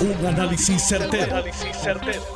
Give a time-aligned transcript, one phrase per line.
[0.00, 1.44] Un análisis certero,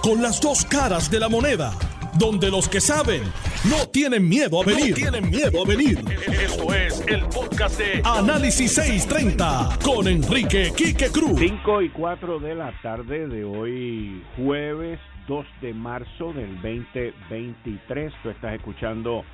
[0.02, 1.72] Con las dos caras de la moneda.
[2.18, 3.22] Donde los que saben
[3.71, 4.94] no tienen miedo a venir.
[4.94, 5.98] tienen miedo a venir.
[6.29, 11.40] Esto es el podcast de Análisis 630 con Enrique Quique Cruz.
[11.40, 18.12] 5 y 4 de la tarde de hoy, jueves 2 de marzo del 2023.
[18.23, 19.24] Tú estás escuchando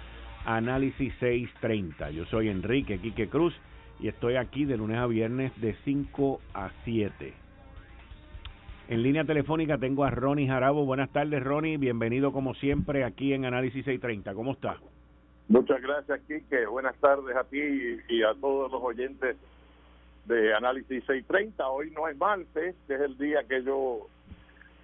[0.46, 2.12] Análisis 630.
[2.12, 3.54] Yo soy Enrique Quique Cruz
[3.98, 7.39] y estoy aquí de lunes a viernes de 5 a 7.
[8.90, 10.84] En línea telefónica tengo a Ronnie Jarabo.
[10.84, 11.76] Buenas tardes, Ronnie.
[11.76, 14.34] Bienvenido como siempre aquí en Análisis 630.
[14.34, 14.78] ¿Cómo está?
[15.46, 16.66] Muchas gracias, Quique.
[16.66, 19.36] Buenas tardes a ti y a todos los oyentes
[20.24, 21.68] de Análisis 630.
[21.68, 24.08] Hoy no es martes, que es el día que yo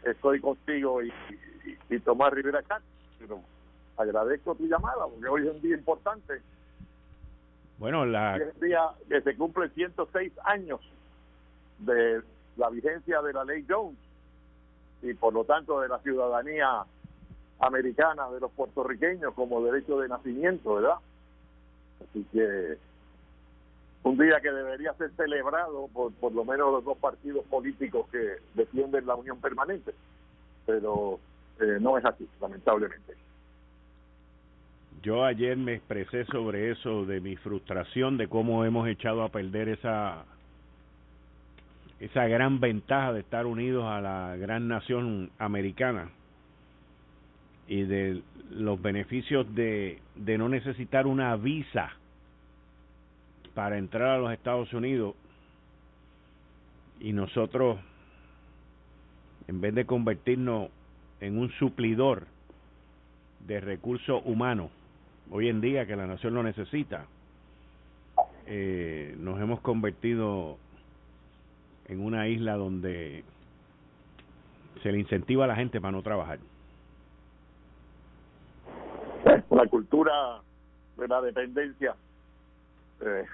[0.04, 1.12] estoy contigo y,
[1.90, 2.80] y, Tomás Rivera acá.
[3.18, 3.40] Pero
[3.96, 6.34] agradezco tu llamada porque hoy es un día importante
[7.78, 8.36] bueno, la...
[8.36, 10.80] Es día que se cumple 106 años
[11.80, 12.22] de
[12.56, 13.98] la vigencia de la ley Jones
[15.02, 16.84] y por lo tanto de la ciudadanía
[17.60, 20.96] americana de los puertorriqueños como derecho de nacimiento, ¿verdad?
[22.02, 22.78] Así que
[24.02, 28.36] un día que debería ser celebrado por por lo menos los dos partidos políticos que
[28.54, 29.92] defienden la unión permanente,
[30.64, 31.18] pero
[31.60, 33.14] eh, no es así, lamentablemente.
[35.02, 39.68] Yo ayer me expresé sobre eso, de mi frustración, de cómo hemos echado a perder
[39.68, 40.24] esa
[42.00, 46.10] esa gran ventaja de estar unidos a la gran nación americana
[47.68, 51.90] y de los beneficios de, de no necesitar una visa
[53.54, 55.14] para entrar a los Estados Unidos
[57.00, 57.78] y nosotros
[59.48, 60.68] en vez de convertirnos
[61.20, 62.26] en un suplidor
[63.46, 64.70] de recursos humanos
[65.30, 67.06] hoy en día que la nación lo necesita,
[68.46, 70.58] eh, nos hemos convertido
[71.88, 73.24] en una isla donde
[74.82, 76.38] se le incentiva a la gente para no trabajar.
[79.50, 80.40] La cultura
[80.96, 81.94] de la dependencia
[83.00, 83.24] eh,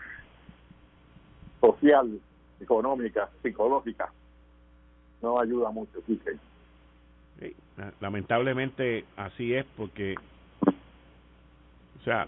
[1.61, 2.21] social,
[2.61, 4.13] económica, psicológica,
[5.21, 6.01] no ayuda mucho.
[6.07, 6.21] Sí,
[8.01, 10.15] lamentablemente así es porque
[12.03, 12.27] o sea,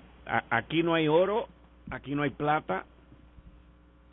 [0.50, 1.48] aquí no hay oro,
[1.90, 2.84] aquí no hay plata,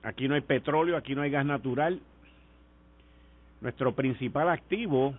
[0.03, 1.99] aquí no hay petróleo, aquí no hay gas natural.
[3.61, 5.13] Nuestro principal activo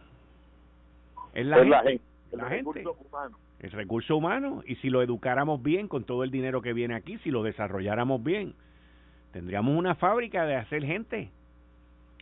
[1.34, 2.00] es la, gente,
[2.32, 3.38] el recurso humano.
[3.60, 4.62] El recurso humano.
[4.66, 8.22] Y si lo educáramos bien con todo el dinero que viene aquí, si lo desarrolláramos
[8.22, 8.54] bien,
[9.32, 11.31] tendríamos una fábrica de hacer gente.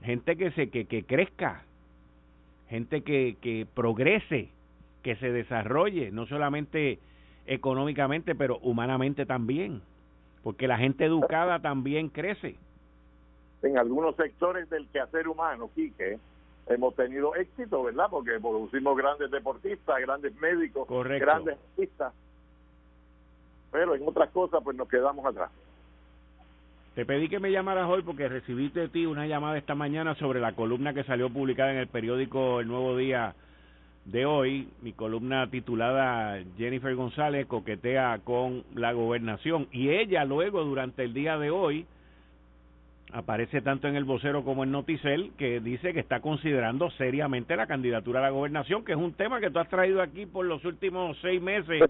[0.02, 1.62] Gente que, se, que, que crezca,
[2.68, 4.48] gente que, que progrese,
[5.02, 6.98] que se desarrolle, no solamente
[7.46, 9.82] económicamente, pero humanamente también,
[10.42, 12.56] porque la gente educada también crece.
[13.62, 16.18] En algunos sectores del quehacer humano, Quique,
[16.66, 18.06] hemos tenido éxito, ¿verdad?
[18.10, 22.14] Porque producimos grandes deportistas, grandes médicos, grandes artistas,
[23.70, 25.50] pero en otras cosas pues nos quedamos atrás.
[26.94, 30.40] Te pedí que me llamaras hoy porque recibiste de ti una llamada esta mañana sobre
[30.40, 33.34] la columna que salió publicada en el periódico El Nuevo Día
[34.10, 41.04] de hoy, mi columna titulada Jennifer González coquetea con la gobernación y ella luego durante
[41.04, 41.86] el día de hoy
[43.12, 47.68] aparece tanto en el vocero como en Noticel que dice que está considerando seriamente la
[47.68, 50.64] candidatura a la gobernación, que es un tema que tú has traído aquí por los
[50.64, 51.82] últimos seis meses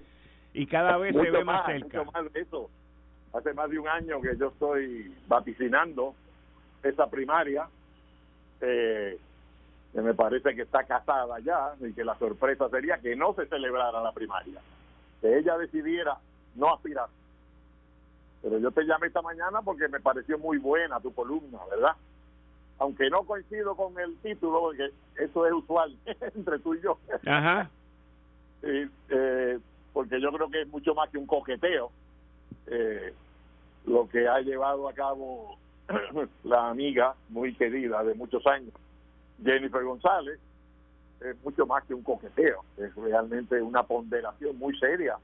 [0.52, 2.04] y cada vez se ve más, cerca.
[2.04, 2.68] más de eso.
[3.32, 6.14] Hace más de un año que yo estoy vaticinando
[6.82, 7.66] esa primaria.
[8.60, 9.16] Eh,
[9.92, 13.46] que me parece que está casada ya y que la sorpresa sería que no se
[13.46, 14.60] celebrara la primaria,
[15.20, 16.16] que ella decidiera
[16.54, 17.08] no aspirar.
[18.42, 21.96] Pero yo te llamé esta mañana porque me pareció muy buena tu columna, ¿verdad?
[22.78, 25.94] Aunque no coincido con el título, porque eso es usual
[26.34, 26.98] entre tú y yo.
[27.26, 27.68] Ajá.
[28.62, 29.58] eh,
[29.92, 31.90] porque yo creo que es mucho más que un coqueteo
[32.66, 33.12] eh,
[33.86, 35.58] lo que ha llevado a cabo
[36.44, 38.72] la amiga muy querida de muchos años
[39.44, 40.38] Jennifer González
[41.20, 45.16] es mucho más que un coqueteo, es realmente una ponderación muy seria,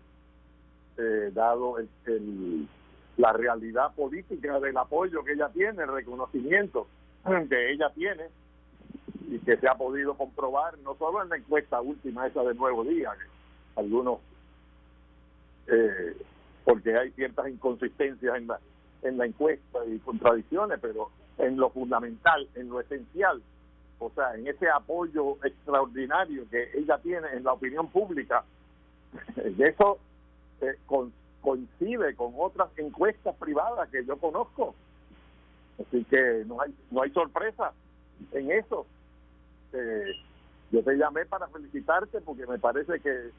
[0.99, 2.69] eh, dado el,
[3.17, 6.87] la realidad política del apoyo que ella tiene, el reconocimiento
[7.49, 8.25] que ella tiene
[9.29, 12.85] y que se ha podido comprobar no solo en la encuesta última esa del Nuevo
[12.85, 13.13] Día,
[13.75, 14.21] algunos,
[15.67, 16.17] eh,
[16.65, 18.61] porque hay ciertas inconsistencias en la,
[19.03, 23.43] en la encuesta y contradicciones, pero en lo fundamental, en lo esencial,
[23.99, 28.45] o sea, en ese apoyo extraordinario que ella tiene en la opinión pública,
[29.59, 29.99] y eso
[30.61, 30.77] eh,
[31.41, 34.75] coincide con otras encuestas privadas que yo conozco.
[35.79, 37.73] Así que no hay no hay sorpresa
[38.33, 38.87] en eso.
[39.73, 40.13] eh,
[40.73, 43.31] yo te llamé para felicitarte porque me parece que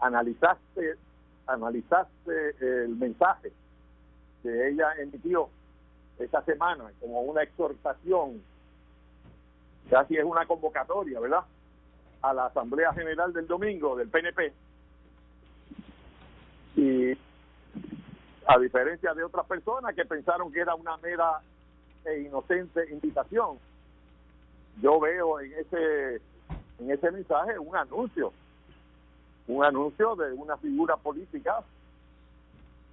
[0.00, 0.96] analizaste
[1.46, 3.52] analizaste el mensaje
[4.42, 5.48] que ella emitió
[6.18, 8.42] esta semana como una exhortación,
[9.90, 11.44] casi es una convocatoria, ¿verdad?
[12.22, 14.52] A la Asamblea General del domingo del PNP.
[16.76, 17.12] Y
[18.46, 21.40] a diferencia de otras personas que pensaron que era una mera
[22.04, 23.58] e inocente invitación,
[24.82, 26.20] yo veo en ese
[26.78, 28.32] en ese mensaje un anuncio,
[29.46, 31.62] un anuncio de una figura política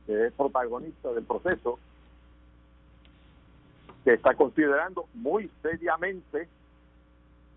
[0.05, 1.79] que es protagonista del proceso,
[4.03, 6.47] que está considerando muy seriamente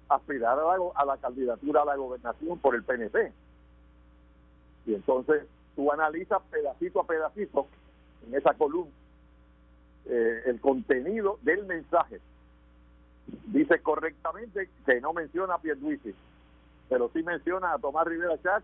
[0.08, 3.32] aspirar a la, candidatura a la gobernación por el PNP.
[4.86, 7.66] Y entonces tú analizas pedacito a pedacito
[8.26, 8.92] en esa columna
[10.06, 12.20] eh, el contenido del mensaje.
[13.46, 16.14] Dice correctamente que no menciona a Pierluisi,
[16.88, 18.62] pero sí menciona a Tomás Rivera Chat,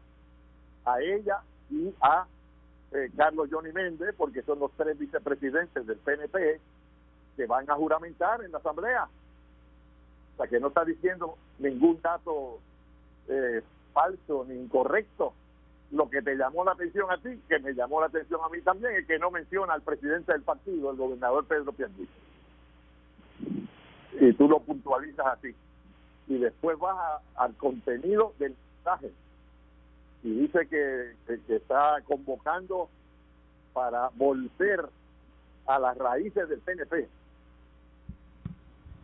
[0.85, 1.41] a ella
[1.71, 2.27] y a
[2.93, 6.61] eh, Carlos Johnny Méndez, porque son los tres vicepresidentes del PNP
[7.37, 9.09] que van a juramentar en la Asamblea.
[10.49, 12.59] Que no está diciendo ningún dato
[13.29, 15.35] eh, falso ni incorrecto
[15.93, 18.61] lo que te llamó la atención a ti, que me llamó la atención a mí
[18.63, 22.13] también, es que no menciona al presidente del partido, el gobernador Pedro Pierluisi.
[24.21, 25.55] Y tú lo puntualizas así.
[26.29, 29.11] Y después vas al contenido del mensaje.
[30.23, 32.89] Y dice que, que, está convocando
[33.73, 34.85] para volver
[35.67, 37.09] a las raíces del PNP.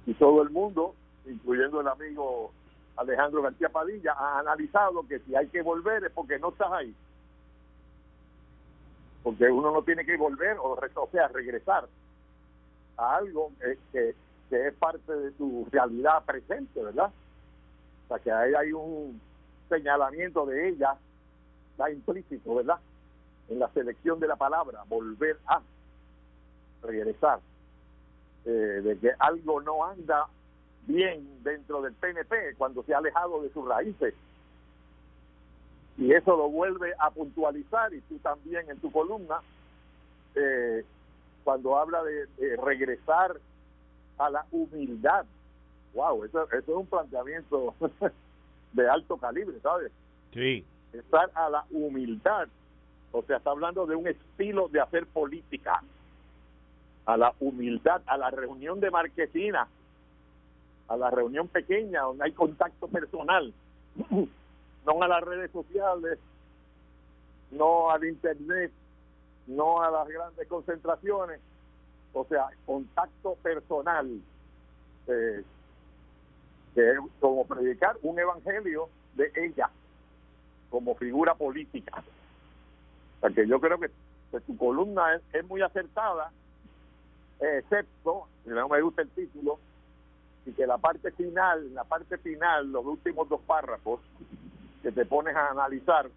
[0.07, 0.95] Y todo el mundo,
[1.27, 2.53] incluyendo el amigo
[2.97, 6.95] Alejandro García Padilla, ha analizado que si hay que volver es porque no estás ahí.
[9.23, 11.87] Porque uno no tiene que volver, o, o sea, regresar
[12.97, 14.15] a algo que,
[14.49, 17.11] que, es parte de tu realidad presente, ¿verdad?
[18.05, 19.21] O sea, que ahí hay un
[19.69, 20.97] señalamiento de ella,
[21.73, 22.79] está implícito, ¿verdad?
[23.49, 25.61] En la selección de la palabra, volver a
[26.83, 27.41] regresar,
[28.45, 30.29] eh, de que algo no anda
[30.87, 34.15] bien dentro del PNP cuando se ha alejado de sus raíces.
[35.99, 39.41] Y eso lo vuelve a puntualizar, y tú también en tu columna,
[40.35, 40.85] eh,
[41.43, 43.37] cuando habla de, regresar
[44.19, 45.25] a la humildad.
[45.95, 46.25] ¡Wow!
[46.25, 47.75] Eso, eso es un planteamiento
[48.73, 49.91] de alto calibre, ¿sabes?
[50.33, 50.65] Sí.
[50.93, 52.49] Estar a la humildad.
[53.13, 55.83] O sea, está hablando de un estilo de hacer política.
[57.07, 59.69] A la humildad, a la reunión de Marquesina,
[60.89, 63.53] a la reunión pequeña donde hay contacto personal,
[64.11, 66.19] no a las redes sociales,
[67.51, 68.73] no al internet,
[69.47, 71.41] no a las grandes concentraciones,
[72.13, 74.21] o sea, contacto personal,
[75.09, 75.45] eh,
[76.75, 79.71] que es como predicar un evangelio de ella
[80.71, 82.03] como figura política.
[83.21, 83.91] O que yo creo que,
[84.47, 86.31] su columna es, es muy acertada,
[87.41, 89.59] excepto, y no me gusta el título,
[90.47, 94.01] y que la parte final, la parte final, los últimos dos párrafos
[94.83, 96.09] que te pones a analizar,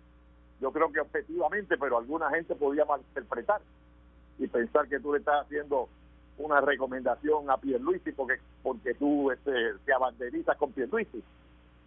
[0.61, 3.61] yo creo que objetivamente, pero alguna gente podía malinterpretar
[4.37, 5.89] y pensar que tú le estás haciendo
[6.37, 9.51] una recomendación a Pierluisi porque porque tú este,
[9.85, 11.23] te abanderizas con Pierluisi.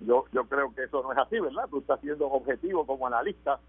[0.01, 1.69] Yo yo creo que eso no es así, ¿verdad?
[1.71, 3.61] Tú estás siendo objetivo como analista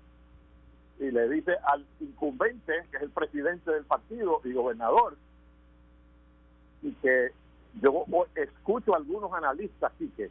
[0.99, 5.15] y le dice al incumbente, que es el presidente del partido y gobernador,
[6.81, 7.31] y que
[7.81, 10.29] yo escucho algunos analistas aquí que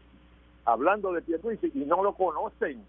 [0.65, 2.85] hablando de Pierluisi y no lo conocen.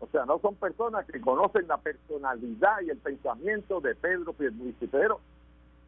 [0.00, 4.86] O sea, no son personas que conocen la personalidad y el pensamiento de Pedro Pierluisi,
[4.86, 5.20] pero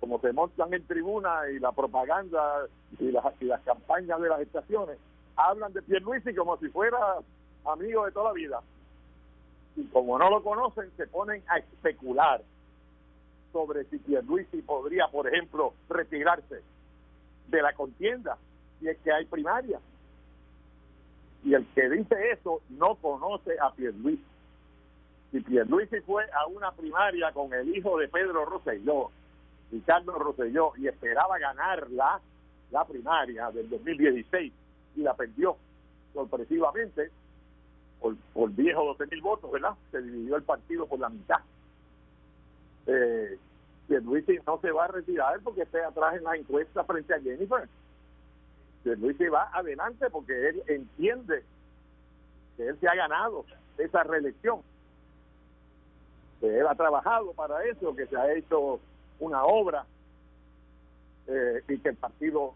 [0.01, 2.67] como se montan en tribuna y la propaganda
[2.99, 4.99] y las, y las campañas de las estaciones,
[5.37, 6.99] hablan de Pierluisi como si fuera
[7.65, 8.61] amigo de toda la vida.
[9.77, 12.43] Y como no lo conocen, se ponen a especular
[13.53, 16.63] sobre si Pierluisi podría, por ejemplo, retirarse
[17.49, 18.37] de la contienda
[18.81, 19.79] y es que hay primaria.
[21.45, 24.23] Y el que dice eso no conoce a Pierluisi.
[25.31, 29.11] Si Pierluisi fue a una primaria con el hijo de Pedro Rosselló,
[29.71, 32.21] Ricardo Rosselló, y esperaba ganar la,
[32.89, 34.53] primaria del 2016
[34.97, 35.57] y la perdió
[36.15, 37.11] sorpresivamente
[38.01, 39.75] por, por viejo 12 mil votos, ¿verdad?
[39.91, 41.41] Se dividió el partido por la mitad.
[42.87, 43.39] Eh,
[43.89, 47.69] Pierluisi no se va a retirar porque esté atrás en la encuesta frente a Jennifer.
[48.83, 51.45] Pierluisi va adelante porque él entiende
[52.57, 53.45] que él se ha ganado
[53.79, 54.61] esa reelección.
[56.41, 58.81] Que él ha trabajado para eso, que se ha hecho
[59.21, 59.87] una obra
[61.29, 62.55] eh, y que el partido,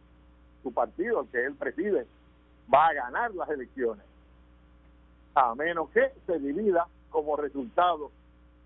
[0.62, 2.06] su partido, el que él preside,
[2.72, 4.04] va a ganar las elecciones,
[5.34, 8.10] a menos que se divida como resultado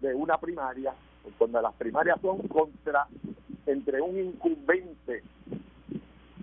[0.00, 0.94] de una primaria,
[1.38, 3.06] cuando las primarias son contra
[3.66, 5.22] entre un incumbente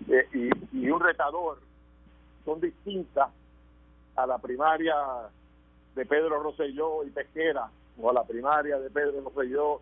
[0.07, 1.59] eh, y, un retador,
[2.45, 3.29] son distintas
[4.15, 4.95] a la primaria
[5.95, 7.69] de Pedro Rosselló y Pesquera,
[7.99, 9.81] o a la primaria de Pedro Rosselló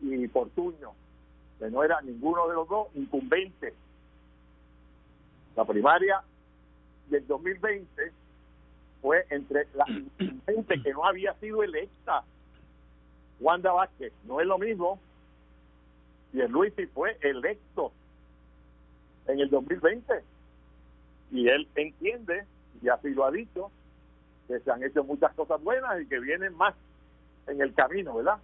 [0.00, 0.92] y Fortuño,
[1.58, 3.74] que no era ninguno de los dos incumbente.
[5.54, 6.22] La primaria
[7.08, 8.12] del 2020
[9.02, 12.24] fue entre la incumbente que no había sido electa,
[13.40, 14.98] Wanda Vázquez, no es lo mismo,
[16.32, 17.92] y el Luisi fue electo
[19.26, 20.22] en el 2020
[21.32, 22.44] y él entiende
[22.82, 23.70] y así lo ha dicho
[24.46, 26.74] que se han hecho muchas cosas buenas y que vienen más
[27.46, 28.38] en el camino, ¿verdad?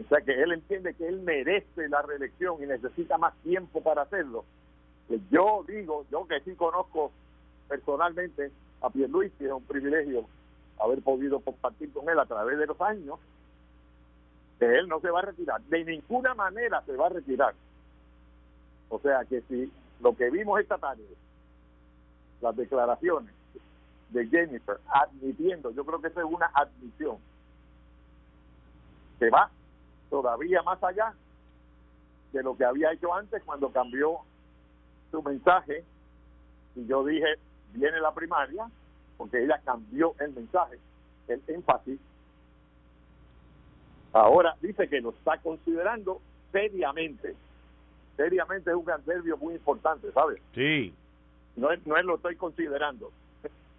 [0.00, 4.02] O sea que él entiende que él merece la reelección y necesita más tiempo para
[4.02, 4.44] hacerlo.
[5.08, 7.12] Pues yo digo, yo que sí conozco
[7.68, 10.26] personalmente a Pierluisi, es un privilegio
[10.78, 13.18] haber podido compartir con él a través de los años,
[14.58, 17.54] que él no se va a retirar, de ninguna manera se va a retirar.
[18.88, 21.04] O sea que si lo que vimos esta tarde,
[22.40, 23.32] las declaraciones
[24.10, 27.18] de Jennifer admitiendo, yo creo que esa es una admisión,
[29.18, 29.50] que va
[30.10, 31.14] todavía más allá
[32.32, 34.18] de lo que había hecho antes cuando cambió
[35.10, 35.84] su mensaje
[36.74, 37.38] y yo dije,
[37.72, 38.68] viene la primaria,
[39.16, 40.78] porque ella cambió el mensaje,
[41.28, 42.00] el énfasis.
[44.14, 47.34] Ahora dice que lo está considerando seriamente
[48.16, 50.40] seriamente es un gran nervio muy importante, ¿sabes?
[50.54, 50.92] Sí.
[51.56, 53.10] No es, no es lo estoy considerando,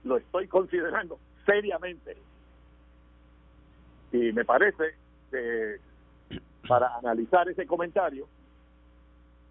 [0.04, 2.16] lo estoy considerando seriamente.
[4.12, 4.96] Y me parece
[5.32, 5.78] que
[6.68, 8.28] para analizar ese comentario,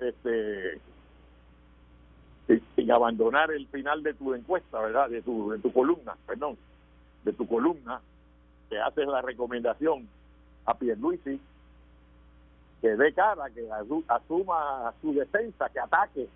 [0.01, 0.81] este
[2.77, 5.09] sin abandonar el final de tu encuesta, ¿verdad?
[5.09, 6.59] De tu, de tu columna, perdón,
[7.25, 8.01] de tu columna,
[8.69, 10.07] que haces la recomendación
[10.67, 11.41] a Pierluisi
[12.85, 13.67] que dé cara, que
[14.09, 16.29] asuma su defensa, que ataque.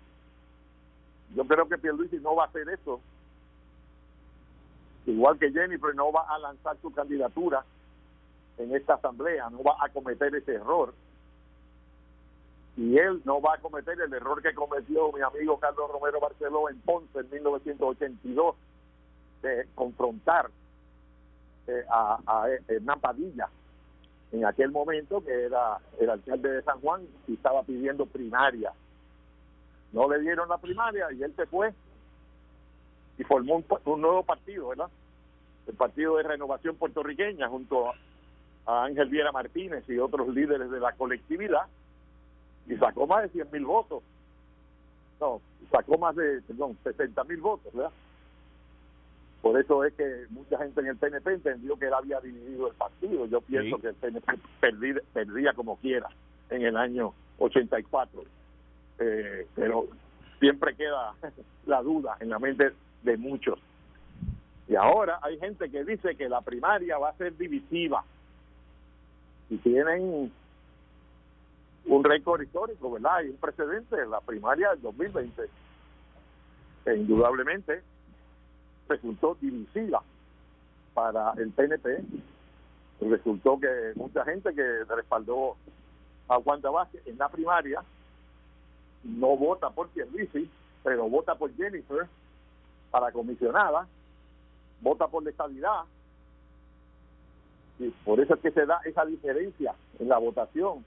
[1.35, 2.99] Yo creo que Pierluisi no va a hacer eso.
[5.05, 7.63] Igual que Jennifer no va a lanzar su candidatura
[8.57, 10.91] en esta asamblea, no va a cometer ese error.
[12.77, 16.67] Y él no va a cometer el error que cometió mi amigo Carlos Romero Barceló
[16.67, 18.55] en Ponce en 1982,
[19.43, 20.49] de confrontar
[21.67, 23.49] eh, a, a Hernán Padilla
[24.31, 28.71] en aquel momento, que era el alcalde de San Juan, y estaba pidiendo primaria.
[29.91, 31.73] No le dieron la primaria y él se fue
[33.17, 34.89] y formó un, nuevo partido, ¿verdad?
[35.67, 37.91] El Partido de Renovación Puertorriqueña, junto
[38.65, 41.67] a Ángel Viera Martínez y otros líderes de la colectividad,
[42.67, 44.03] y sacó más de 100 mil votos.
[45.19, 47.91] No, sacó más de, perdón, 60 mil votos, ¿verdad?
[49.41, 52.73] Por eso es que mucha gente en el PNP entendió que él había dividido el
[52.73, 53.25] partido.
[53.25, 54.33] Yo pienso que el PNP
[55.13, 56.09] perdía como quiera
[56.49, 58.23] en el año 84.
[58.99, 59.87] Eh, pero
[60.39, 61.13] siempre queda
[61.65, 63.59] la duda en la mente de muchos.
[64.67, 68.03] Y ahora hay gente que dice que la primaria va a ser divisiva.
[69.49, 70.31] Y tienen
[71.85, 73.15] un récord histórico, ¿verdad?
[73.15, 75.43] Hay un precedente, la primaria del 2020.
[76.85, 77.81] E indudablemente
[78.89, 80.01] resultó divisiva
[80.93, 82.03] para el PNP.
[83.01, 85.55] Resultó que mucha gente que respaldó
[86.27, 87.81] a Wanda Vázquez en la primaria
[89.03, 90.49] no vota por Pierluisi,
[90.83, 92.07] pero vota por Jennifer
[92.91, 93.87] para comisionada,
[94.81, 95.83] vota por la estabilidad.
[97.79, 100.83] Y por eso es que se da esa diferencia en la votación.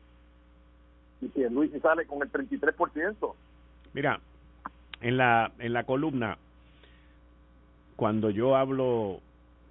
[1.22, 3.34] Y Pierluisi sale con el 33%.
[3.94, 4.20] Mira,
[5.00, 6.36] en la en la columna
[7.96, 9.20] cuando yo hablo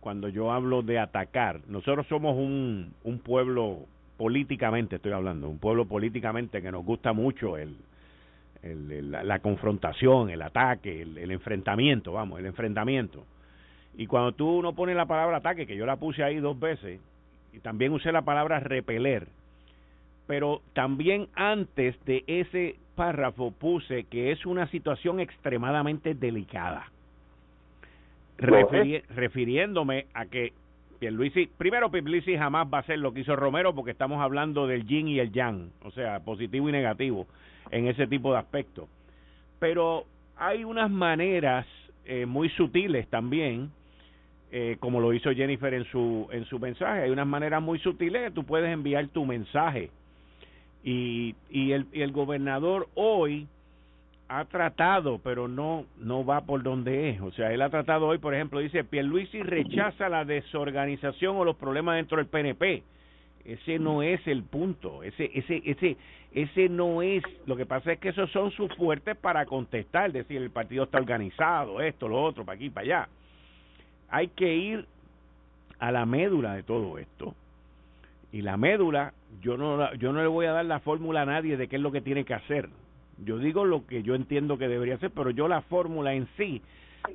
[0.01, 3.85] cuando yo hablo de atacar, nosotros somos un, pueblo
[4.17, 7.77] políticamente, estoy hablando, un pueblo políticamente que nos gusta mucho el,
[9.11, 13.23] la, confrontación, el ataque, el, enfrentamiento, vamos, el enfrentamiento.
[13.95, 16.99] Y cuando tú no pones la palabra ataque, que yo la puse ahí dos veces,
[17.53, 19.27] y también usé la palabra repeler,
[20.25, 26.87] pero también antes de ese párrafo puse que es una situación extremadamente delicada
[28.41, 30.53] refiriéndome a que
[30.99, 34.85] Pierluisi, primero Pierluisi jamás va a ser lo que hizo Romero porque estamos hablando del
[34.85, 37.25] yin y el yang, o sea, positivo y negativo
[37.71, 38.87] en ese tipo de aspectos.
[39.59, 40.05] Pero
[40.37, 41.65] hay unas maneras
[42.05, 43.71] eh, muy sutiles también,
[44.51, 48.23] eh, como lo hizo Jennifer en su en su mensaje, hay unas maneras muy sutiles
[48.23, 49.89] que tú puedes enviar tu mensaje.
[50.83, 53.47] Y, y, el, y el gobernador hoy
[54.31, 57.21] ha tratado, pero no no va por donde es.
[57.21, 61.57] O sea, él ha tratado hoy, por ejemplo, dice, Pierluisi rechaza la desorganización o los
[61.57, 62.81] problemas dentro del PNP.
[63.43, 65.03] Ese no es el punto.
[65.03, 65.97] Ese ese ese
[66.33, 67.23] ese no es.
[67.45, 70.97] Lo que pasa es que esos son sus fuertes para contestar, decir, el partido está
[70.97, 73.09] organizado, esto, lo otro, para aquí, para allá.
[74.09, 74.85] Hay que ir
[75.79, 77.35] a la médula de todo esto.
[78.31, 81.57] Y la médula, yo no yo no le voy a dar la fórmula a nadie
[81.57, 82.69] de qué es lo que tiene que hacer
[83.23, 86.61] yo digo lo que yo entiendo que debería ser, pero yo la fórmula en sí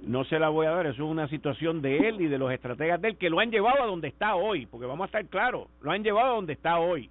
[0.03, 0.87] no se la voy a dar.
[0.87, 3.51] Eso es una situación de él y de los estrategas de él que lo han
[3.51, 6.53] llevado a donde está hoy, porque vamos a estar claros, lo han llevado a donde
[6.53, 7.11] está hoy.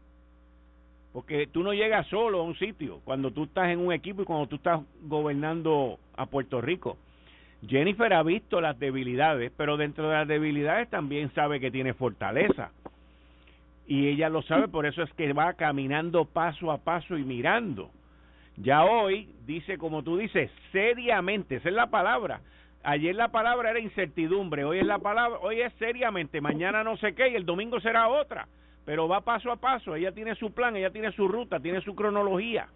[1.14, 4.26] Porque tú no llegas solo a un sitio cuando tú estás en un equipo y
[4.26, 6.98] cuando tú estás gobernando a Puerto Rico.
[7.66, 12.72] Jennifer ha visto las debilidades, pero dentro de las debilidades también sabe que tiene fortaleza.
[13.88, 17.90] Y ella lo sabe, por eso es que va caminando paso a paso y mirando.
[18.58, 22.42] Ya hoy dice, como tú dices, seriamente, esa es la palabra.
[22.84, 27.16] Ayer la palabra era incertidumbre, hoy es la palabra, hoy es seriamente, mañana no sé
[27.16, 28.48] qué y el domingo será otra,
[28.86, 31.96] pero va paso a paso, ella tiene su plan, ella tiene su ruta, tiene su
[31.96, 32.68] cronología.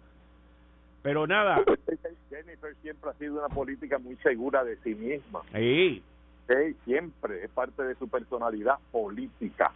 [1.02, 1.64] Pero nada.
[2.28, 5.40] Jennifer siempre ha sido una política muy segura de sí misma.
[5.54, 6.02] Sí.
[6.46, 6.76] sí.
[6.84, 9.72] Siempre es parte de su personalidad política.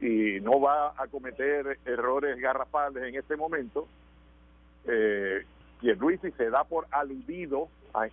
[0.00, 3.86] Y no va a cometer errores garrafales en este momento
[4.86, 5.44] eh,
[5.82, 7.68] y se da por aludido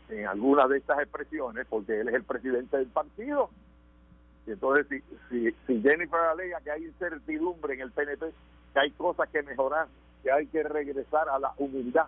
[0.09, 3.49] en algunas de estas expresiones porque él es el presidente del partido.
[4.45, 8.31] Y entonces, si, si, si Jennifer alega que hay incertidumbre en el PNP,
[8.73, 9.87] que hay cosas que mejorar,
[10.23, 12.07] que hay que regresar a la humildad,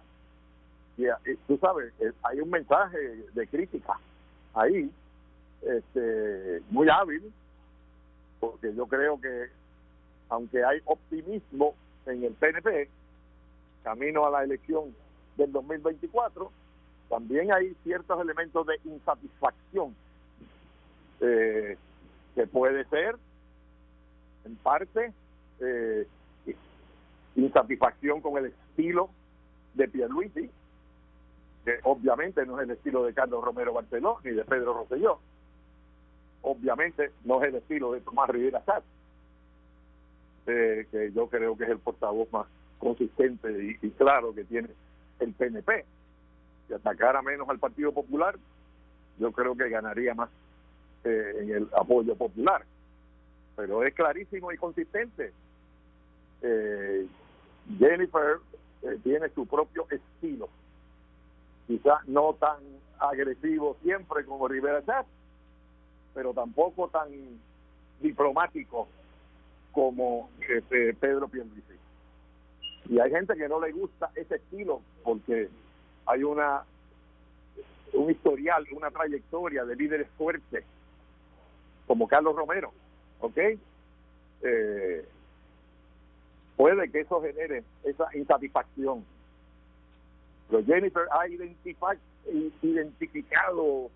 [0.97, 1.05] y,
[1.47, 2.97] tú sabes, eh, hay un mensaje
[3.33, 3.99] de crítica
[4.53, 4.91] ahí,
[5.61, 7.31] este, muy hábil,
[8.39, 9.47] porque yo creo que
[10.29, 11.73] aunque hay optimismo
[12.05, 12.89] en el PNP,
[13.83, 14.95] camino a la elección
[15.37, 16.51] del 2024,
[17.09, 19.95] también hay ciertos elementos de insatisfacción
[21.21, 21.77] eh,
[22.35, 23.15] que puede ser,
[24.45, 25.11] en parte,
[25.59, 26.07] eh,
[27.35, 29.09] insatisfacción con el estilo
[29.73, 30.49] de Pierluisi,
[31.65, 35.19] que obviamente no es el estilo de Carlos Romero Barceló ni de Pedro Rosselló.
[36.41, 38.83] Obviamente no es el estilo de Tomás Rivera Sáz,
[40.47, 42.47] eh, que yo creo que es el portavoz más
[42.79, 44.69] consistente y, claro que tiene
[45.19, 45.85] el PNP.
[46.67, 48.35] Si atacara menos al Partido Popular,
[49.19, 50.29] yo creo que ganaría más
[51.03, 52.63] eh, en el apoyo popular.
[53.55, 55.33] Pero es clarísimo y consistente.
[56.41, 57.05] Eh,
[57.77, 58.37] Jennifer
[58.81, 60.47] eh, tiene su propio estilo,
[61.67, 62.57] quizás no tan
[62.97, 65.05] agresivo siempre como Rivera Chat,
[66.13, 67.09] pero tampoco tan
[68.01, 68.87] diplomático
[69.71, 71.78] como este, Pedro Pierluisi.
[72.89, 75.47] Y hay gente que no le gusta ese estilo porque
[76.07, 76.63] hay una
[77.93, 80.63] un historial, una trayectoria de líderes fuertes
[81.87, 82.71] como Carlos Romero,
[83.19, 83.37] ¿ok?
[84.41, 85.05] Eh,
[86.55, 89.03] puede que eso genere esa insatisfacción.
[90.49, 93.91] Pero Jennifer ha identificado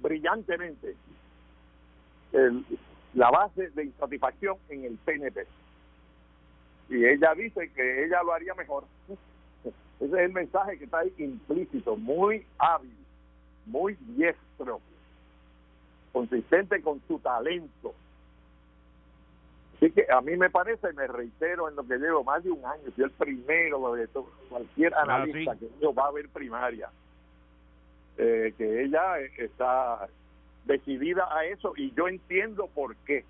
[0.00, 0.94] brillantemente
[3.14, 5.46] la base de insatisfacción en el PNP
[6.88, 8.84] y ella dice que ella lo haría mejor.
[10.00, 12.94] Ese es el mensaje que está ahí implícito, muy hábil,
[13.64, 14.80] muy diestro,
[16.12, 17.94] consistente con su talento.
[19.76, 22.64] Así que a mí me parece, me reitero en lo que llevo más de un
[22.64, 24.08] año, soy el primero de
[24.48, 26.88] cualquier ah, analista que va a haber primaria,
[28.16, 30.08] eh, que ella está
[30.64, 33.24] decidida a eso y yo entiendo por qué,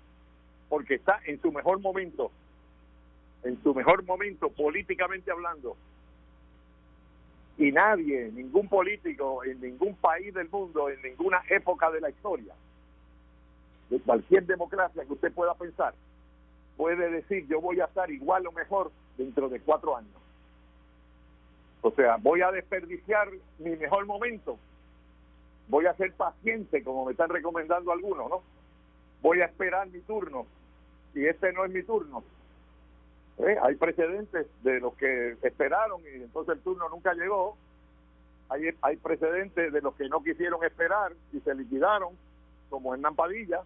[0.69, 2.31] porque está en su mejor momento
[3.43, 5.75] en su mejor momento políticamente hablando.
[7.57, 12.53] Y nadie, ningún político en ningún país del mundo, en ninguna época de la historia,
[13.89, 15.93] de cualquier democracia que usted pueda pensar,
[16.75, 20.11] puede decir yo voy a estar igual o mejor dentro de cuatro años.
[21.81, 24.57] O sea, voy a desperdiciar mi mejor momento.
[25.67, 28.43] Voy a ser paciente, como me están recomendando algunos, ¿no?
[29.21, 30.45] Voy a esperar mi turno.
[31.13, 32.23] Y este no es mi turno,
[33.39, 33.57] ¿Eh?
[33.61, 37.55] Hay precedentes de los que esperaron y entonces el turno nunca llegó.
[38.49, 42.13] Hay, hay precedentes de los que no quisieron esperar y se liquidaron,
[42.69, 43.61] como Hernán Padilla.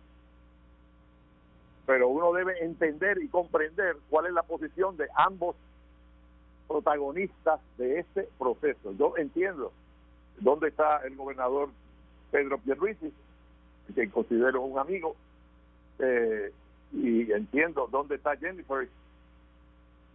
[1.85, 5.55] Pero uno debe entender y comprender cuál es la posición de ambos
[6.67, 8.93] protagonistas de este proceso.
[8.97, 9.71] Yo entiendo
[10.39, 11.69] dónde está el gobernador
[12.31, 13.13] Pedro Pierluisi,
[13.93, 15.15] que considero un amigo,
[15.99, 16.51] eh,
[16.93, 18.87] y entiendo dónde está Jennifer,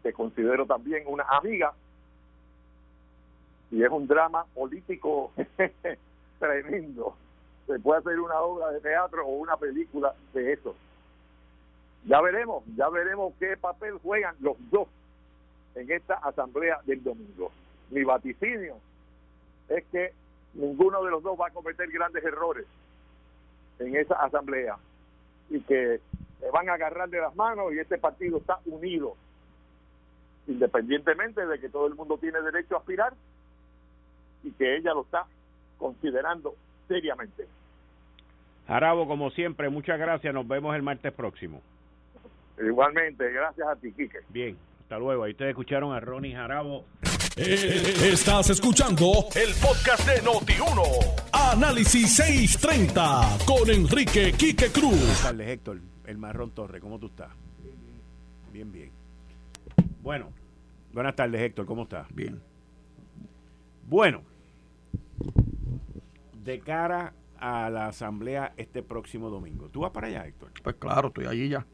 [0.06, 1.72] que considero también una amiga,
[3.72, 5.32] y es un drama político
[6.38, 7.16] tremendo.
[7.66, 10.76] Se puede hacer una obra de teatro o una película de eso.
[12.04, 14.86] Ya veremos, ya veremos qué papel juegan los dos
[15.74, 17.50] en esta asamblea del domingo.
[17.90, 18.76] Mi vaticinio
[19.68, 20.12] es que
[20.54, 22.64] ninguno de los dos va a cometer grandes errores
[23.80, 24.78] en esa asamblea
[25.50, 26.00] y que
[26.38, 29.16] se van a agarrar de las manos y este partido está unido,
[30.46, 33.14] independientemente de que todo el mundo tiene derecho a aspirar
[34.42, 35.26] y que ella lo está
[35.78, 36.54] considerando
[36.88, 37.46] seriamente.
[38.66, 40.32] Jarabo, como siempre, muchas gracias.
[40.34, 41.62] Nos vemos el martes próximo.
[42.58, 44.18] Igualmente, gracias a ti, Quique.
[44.28, 45.24] Bien, hasta luego.
[45.24, 46.84] Ahí ustedes escucharon a Ronnie Jarabo.
[47.36, 51.52] Estás escuchando el podcast de Noti1.
[51.52, 54.98] Análisis 630 con Enrique Quique Cruz.
[54.98, 55.78] Buenas tardes, Héctor.
[56.06, 57.30] El Marrón Torre, ¿cómo tú estás?
[58.52, 58.90] Bien, bien.
[60.06, 60.28] Bueno,
[60.92, 61.66] buenas tardes, Héctor.
[61.66, 62.06] ¿Cómo estás?
[62.14, 62.40] Bien.
[63.88, 64.22] Bueno,
[66.44, 69.68] de cara a la asamblea este próximo domingo.
[69.68, 70.52] ¿Tú vas para allá, Héctor?
[70.62, 71.66] Pues claro, estoy allí ya.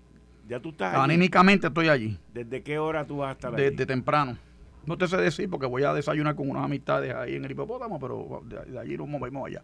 [0.49, 1.05] ¿Ya tú estás allí?
[1.05, 2.19] Anímicamente estoy allí.
[2.33, 3.65] ¿Desde qué hora tú vas a estar allí?
[3.65, 4.39] Desde temprano.
[4.87, 8.01] No te sé decir porque voy a desayunar con unas amistades ahí en el hipopótamo,
[8.01, 9.63] pero de, allí nos movemos allá.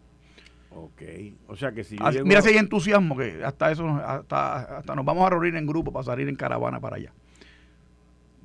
[0.72, 1.02] Ok,
[1.46, 2.26] o sea que si yo llego...
[2.26, 5.90] Mira si hay entusiasmo que hasta eso, hasta, hasta nos vamos a reunir en grupo
[5.90, 7.14] para salir en caravana para allá.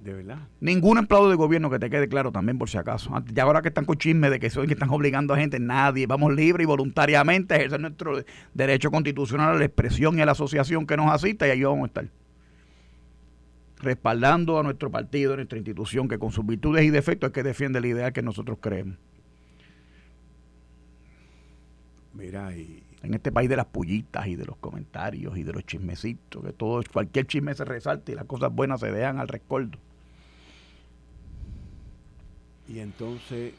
[0.04, 0.50] De verdad.
[0.60, 3.10] Ningún empleado de gobierno que te quede claro también, por si acaso.
[3.34, 6.08] Y ahora que están con chisme de que son que están obligando a gente, nadie.
[6.08, 8.22] Vamos libre y voluntariamente a ejercer nuestro
[8.54, 11.84] derecho constitucional a la expresión y a la asociación que nos asista y ahí vamos
[11.84, 12.10] a estar.
[13.78, 17.44] Respaldando a nuestro partido, a nuestra institución, que con sus virtudes y defectos es que
[17.44, 18.98] defiende la idea que nosotros creemos.
[22.14, 22.84] Mira, y...
[23.04, 26.54] En este país de las pullitas y de los comentarios y de los chismecitos, que
[26.54, 29.78] todo, cualquier chisme se resalte y las cosas buenas se dejan al recuerdo.
[32.74, 33.54] Y entonces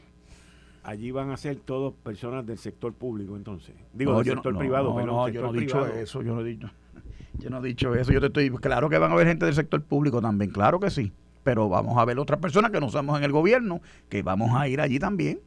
[0.83, 3.73] allí van a ser todos personas del sector público entonces.
[3.93, 6.69] Digo, del sector privado, pero no, yo no he dicho eso, yo no he dicho.
[7.39, 9.55] Yo no he dicho eso, yo te estoy claro que van a haber gente del
[9.55, 13.17] sector público también, claro que sí, pero vamos a ver otras personas que no somos
[13.17, 15.39] en el gobierno, que vamos a ir allí también.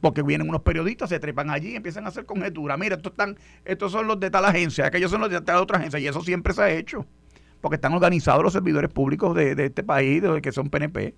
[0.00, 2.78] Porque vienen unos periodistas, se trepan allí y empiezan a hacer conjeturas.
[2.78, 5.76] Mira, estos, están, estos son los de tal agencia, aquellos son los de tal otra
[5.76, 7.04] agencia, y eso siempre se ha hecho.
[7.60, 11.14] Porque están organizados los servidores públicos de, este país, de que son PNP.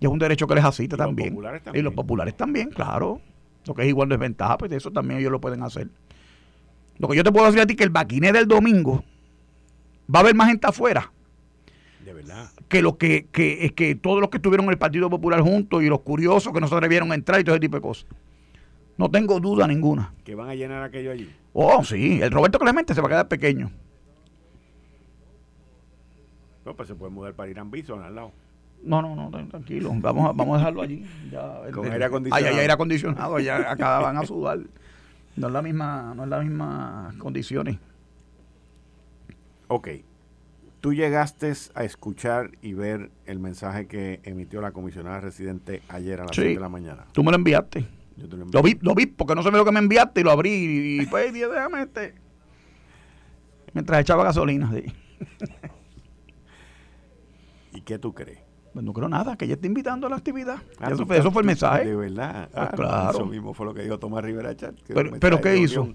[0.00, 1.38] Y es un derecho que les asiste también.
[1.74, 3.20] Y los populares también, claro.
[3.66, 5.88] Lo que es igual desventaja, pues eso también ellos lo pueden hacer.
[6.98, 9.04] Lo que yo te puedo decir a ti que el baquiné del domingo
[10.12, 11.12] va a haber más gente afuera
[12.04, 12.50] de verdad.
[12.68, 15.82] Que, lo que, que, es que todos los que estuvieron en el Partido Popular juntos
[15.82, 18.06] y los curiosos que no se atrevieron a entrar y todo ese tipo de cosas.
[18.98, 20.14] No tengo duda ninguna.
[20.24, 21.30] ¿Que van a llenar aquello allí?
[21.52, 22.20] Oh, sí.
[22.20, 23.70] El Roberto Clemente se va a quedar pequeño.
[26.64, 28.32] No, pues se puede mudar para Irán Bison al lado.
[28.82, 29.92] No, no, no, tranquilo.
[29.94, 31.04] Vamos a, vamos a dejarlo allí.
[31.72, 32.46] Con aire acondicionado.
[32.46, 34.58] Allá hay aire acondicionado, allá acá van a sudar.
[35.36, 37.78] No es la misma, no es la misma condiciones.
[39.68, 39.88] Ok.
[40.80, 46.24] Tú llegaste a escuchar y ver el mensaje que emitió la comisionada residente ayer a
[46.24, 47.06] las 6 de la mañana.
[47.12, 47.86] Tú me lo enviaste.
[48.16, 48.60] Yo te lo, envié.
[48.60, 51.06] lo, vi, lo vi porque no sé lo que me enviaste y lo abrí y
[51.06, 52.14] pues déjame este.
[53.72, 54.84] Mientras echaba gasolina, sí.
[57.72, 58.40] ¿Y qué tú crees?
[58.72, 60.56] Pues no creo nada, que ella está invitando a la actividad.
[60.78, 61.84] Ah, eso, fue, eso fue el mensaje.
[61.84, 62.48] De verdad.
[62.52, 63.10] Pues ah, claro.
[63.10, 64.74] Eso mismo fue lo que dijo Tomás Rivera Chat.
[64.86, 65.94] Pero, pero ¿qué hizo?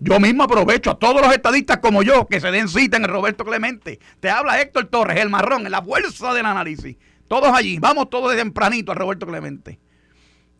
[0.00, 3.10] yo, mismo aprovecho a todos los estadistas como yo que se den cita en el
[3.10, 4.00] Roberto Clemente.
[4.20, 6.96] Te habla Héctor Torres, el marrón, en la fuerza del análisis.
[7.28, 9.78] Todos allí, vamos todos de tempranito a Roberto Clemente.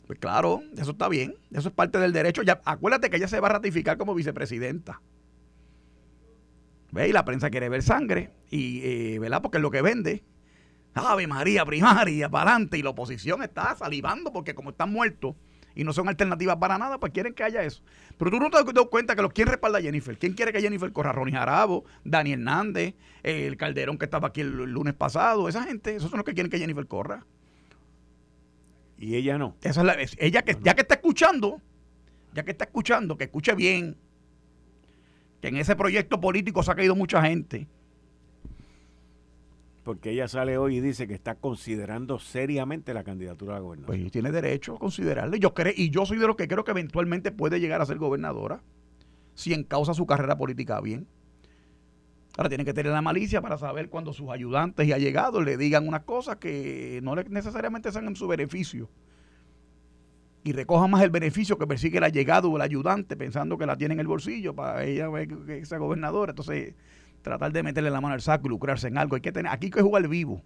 [0.07, 2.43] Pues claro, eso está bien, eso es parte del derecho.
[2.43, 5.01] Ya, acuérdate que ella se va a ratificar como vicepresidenta.
[6.95, 7.09] ¿Ve?
[7.09, 9.43] Y la prensa quiere ver sangre, y, eh, ¿verdad?
[9.43, 10.23] Porque es lo que vende.
[10.95, 15.35] Ave María primaria, para adelante, y la oposición está salivando porque como están muertos,
[15.75, 17.83] y no son alternativas para nada, pues quieren que haya eso.
[18.17, 20.17] Pero tú no te das cuenta que los, ¿quién respalda a Jennifer?
[20.17, 21.11] ¿Quién quiere que Jennifer corra?
[21.11, 26.11] Ronnie Jarabo, Dani Hernández, el Calderón que estaba aquí el, lunes pasado, esa gente, esos
[26.11, 27.27] son los que quieren que Jennifer corra.
[28.99, 29.57] Y ella no.
[29.63, 31.61] Esa es la, ella que, ya que está escuchando,
[32.35, 33.97] ya que está escuchando, que escuche bien,
[35.45, 37.69] que en ese proyecto político se ha caído mucha gente
[39.83, 44.01] porque ella sale hoy y dice que está considerando seriamente la candidatura a la gobernación.
[44.01, 45.39] Pues tiene derecho a considerarle.
[45.39, 47.99] Yo creo, y yo soy de los que creo que eventualmente puede llegar a ser
[47.99, 48.63] gobernadora
[49.35, 51.07] si encausa su carrera política bien.
[52.39, 55.87] Ahora tiene que tener la malicia para saber cuando sus ayudantes y allegados le digan
[55.87, 58.89] unas cosas que no necesariamente sean en su beneficio.
[60.45, 63.77] Y recoja más el beneficio que persigue el allegado o el ayudante pensando que la
[63.77, 65.09] tiene en el bolsillo para ella
[65.47, 66.33] que sea gobernadora.
[66.33, 66.75] Entonces,
[67.23, 69.17] tratar de meterle la mano al saco y lucrarse en algo.
[69.17, 70.43] Hay que tener, aquí hay que jugar vivo.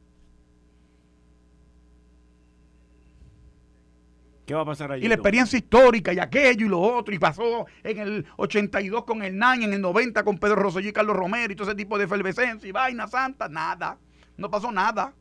[4.46, 5.04] ¿Qué va a pasar allí?
[5.04, 9.22] Y la experiencia histórica y aquello y lo otro, y pasó en el 82 con
[9.22, 11.98] el NAN, en el 90 con Pedro Rosselló y Carlos Romero y todo ese tipo
[11.98, 13.98] de efervescencia y vaina santa, nada.
[14.38, 15.12] No pasó nada.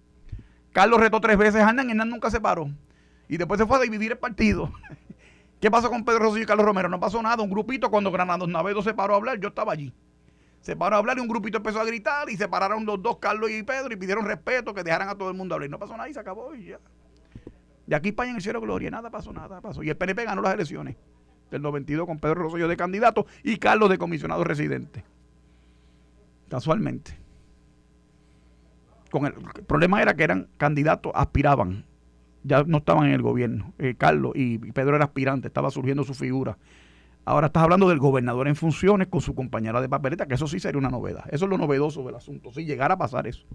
[0.72, 2.70] Carlos retó tres veces a Hernán y Hernán nunca se paró.
[3.28, 4.72] Y después se fue a dividir el partido.
[5.60, 6.90] ¿Qué pasó con Pedro Rosselló y Carlos Romero?
[6.90, 7.42] No pasó nada.
[7.44, 9.94] Un grupito, cuando Granados Navedo se paró a hablar, yo estaba allí.
[10.62, 13.18] Se paró a hablar y un grupito empezó a gritar y se pararon los dos,
[13.18, 15.70] Carlos y Pedro, y pidieron respeto, que dejaran a todo el mundo hablar.
[15.70, 16.80] Y no pasó nada y se acabó y ya.
[17.86, 19.82] De aquí para allá en el cielo gloria, nada pasó, nada pasó.
[19.82, 20.98] Y el PNP ganó las elecciones
[21.50, 25.04] del 92 con Pedro Rosselló de candidato y Carlos de comisionado residente.
[26.50, 27.18] Casualmente.
[29.10, 29.34] Con el,
[29.66, 31.86] problema era que eran candidatos, aspiraban.
[32.48, 33.74] Ya no estaban en el gobierno.
[33.78, 36.58] Eh, Carlos y Pedro era aspirante, estaba surgiendo su figura.
[37.26, 40.62] Ahora estás hablando del gobernador en funciones con su compañera de papeleta, que eso sí
[40.62, 41.26] sería una novedad.
[41.30, 43.46] Eso es lo novedoso del asunto, si llegara a pasar eso.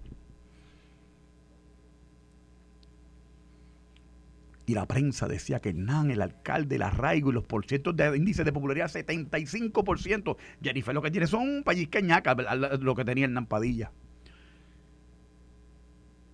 [4.67, 8.45] Y la prensa decía que Hernán, el alcalde, el arraigo y los porcientos de índice
[8.45, 10.37] de popularidad, 75%.
[10.63, 12.35] Jennifer lo que tiene son un pellizqueñaca,
[12.79, 13.91] lo que tenía Hernán Padilla.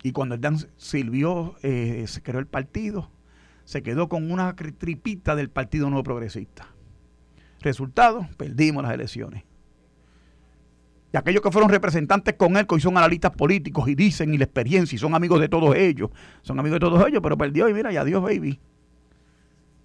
[0.03, 3.11] Y cuando Hernán sirvió, eh, se creó el partido,
[3.65, 6.69] se quedó con una tripita del Partido Nuevo Progresista.
[7.61, 9.45] Resultado, perdimos las elecciones.
[11.13, 14.45] Y aquellos que fueron representantes con él, que son analistas políticos y dicen y la
[14.45, 16.11] experiencia y son amigos de todos ellos,
[16.43, 18.61] son amigos de todos ellos, pero perdió y mira, ya adiós, baby.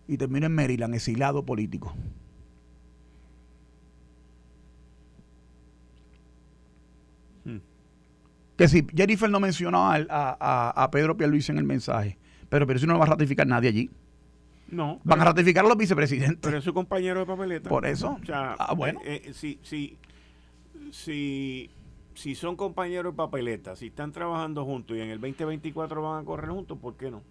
[0.07, 1.95] Y terminó en Maryland, exilado político.
[8.63, 12.79] Que si Jennifer no mencionó a, a, a Pedro Pierluisi en el mensaje, pero, pero
[12.79, 13.89] si no lo va a ratificar nadie allí.
[14.69, 15.01] No.
[15.03, 16.39] Van a ratificar a los vicepresidentes.
[16.41, 17.67] Pero es su compañero de papeleta.
[17.67, 18.17] Por eso.
[18.21, 19.01] O sea, ah, bueno.
[19.03, 19.97] Eh, eh, si, si,
[20.91, 21.71] si,
[22.13, 26.25] si son compañeros de papeleta, si están trabajando juntos y en el 2024 van a
[26.25, 27.21] correr juntos, ¿por qué no?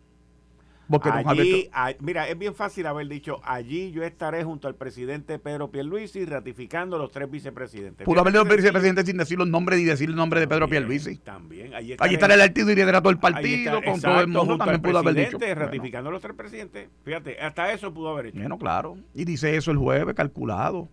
[0.88, 5.70] Porque allí, mira, es bien fácil haber dicho, allí yo estaré junto al presidente Pedro
[5.70, 8.04] Pierluisi ratificando los tres vicepresidentes.
[8.04, 11.16] Pudo haber los vicepresidentes sin decir los nombres ni decir el nombre de Pedro Pierluisi.
[11.18, 11.74] También.
[11.74, 14.58] Allí, allí estará el partido y lidera todo el partido con todo el mundo.
[14.58, 15.38] También pudo haber dicho.
[15.54, 16.88] Ratificando los tres presidentes.
[17.04, 18.38] Fíjate, hasta eso pudo haber hecho.
[18.38, 18.98] Bueno, claro.
[19.14, 20.88] Y dice eso el jueves, calculado.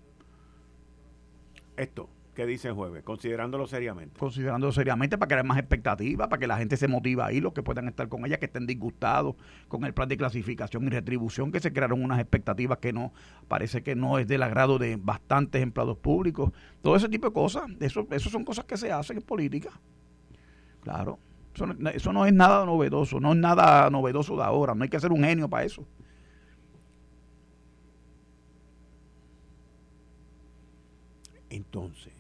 [1.75, 4.17] Esto que dice el jueves, considerándolo seriamente.
[4.17, 7.62] Considerándolo seriamente para crear más expectativas, para que la gente se motive ahí, los que
[7.62, 9.36] puedan estar con ella, que estén disgustados
[9.67, 13.12] con el plan de clasificación y retribución, que se crearon unas expectativas que no,
[13.49, 16.54] parece que no es del agrado de bastantes empleados públicos.
[16.82, 19.71] Todo ese tipo de cosas, eso, eso son cosas que se hacen en política.
[20.80, 21.19] Claro,
[21.54, 25.02] eso, eso no es nada novedoso, no es nada novedoso de ahora, no hay que
[25.02, 25.86] ser un genio para eso.
[31.49, 32.13] Entonces,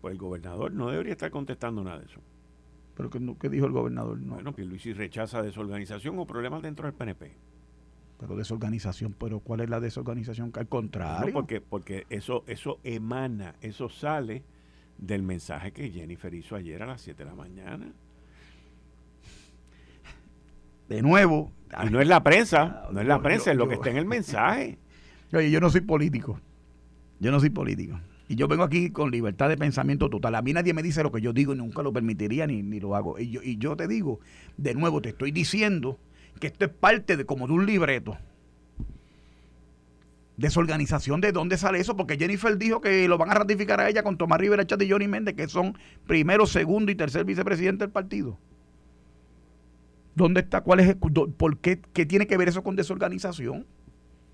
[0.00, 2.20] pues el gobernador no debería estar contestando nada de eso.
[2.96, 4.20] ¿Pero qué, dijo el gobernador?
[4.20, 4.34] No.
[4.34, 7.32] Bueno, Luisi rechaza desorganización o problemas dentro del PNP.
[8.18, 10.52] Pero desorganización, pero ¿cuál es la desorganización?
[10.54, 11.32] Al contrario.
[11.32, 14.44] porque, porque eso, eso emana, eso sale
[14.98, 17.90] del mensaje que Jennifer hizo ayer a las 7 de la mañana.
[20.88, 21.52] De nuevo.
[21.86, 24.06] Y no es la prensa, no es la prensa, es lo que está en el
[24.06, 24.78] mensaje.
[25.32, 26.38] Oye, yo no soy político.
[27.20, 27.98] Yo no soy político.
[28.30, 30.36] Y yo vengo aquí con libertad de pensamiento total.
[30.36, 32.78] A mí nadie me dice lo que yo digo y nunca lo permitiría ni, ni
[32.78, 33.18] lo hago.
[33.18, 34.20] Y yo, y yo te digo,
[34.56, 35.98] de nuevo, te estoy diciendo
[36.38, 38.16] que esto es parte de como de un libreto.
[40.36, 41.96] Desorganización, ¿de dónde sale eso?
[41.96, 44.88] Porque Jennifer dijo que lo van a ratificar a ella con Tomás Rivera Chat y
[44.88, 48.38] Johnny Méndez, que son primero, segundo y tercer vicepresidente del partido.
[50.14, 50.60] ¿Dónde está?
[50.60, 50.94] ¿Cuál es?
[50.94, 51.80] ¿Por qué?
[51.92, 53.66] ¿Qué tiene que ver eso con desorganización?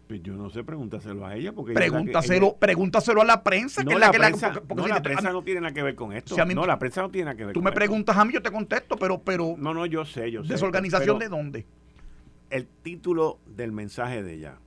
[0.06, 1.52] Pues yo no sé, pregúntaselo a ella.
[1.52, 3.82] porque Pregúntaselo, pregúntaselo a la prensa.
[3.82, 6.36] No, que la, prensa, no, la prensa no tiene nada que ver con esto.
[6.44, 8.52] no, la prensa no tiene nada que ver tú me preguntas a mí, yo te
[8.52, 9.20] contesto, pero...
[9.20, 10.52] pero no, no, yo sé, yo sé.
[10.52, 11.66] ¿Desorganización de dónde?
[12.50, 14.58] El título del mensaje de ella,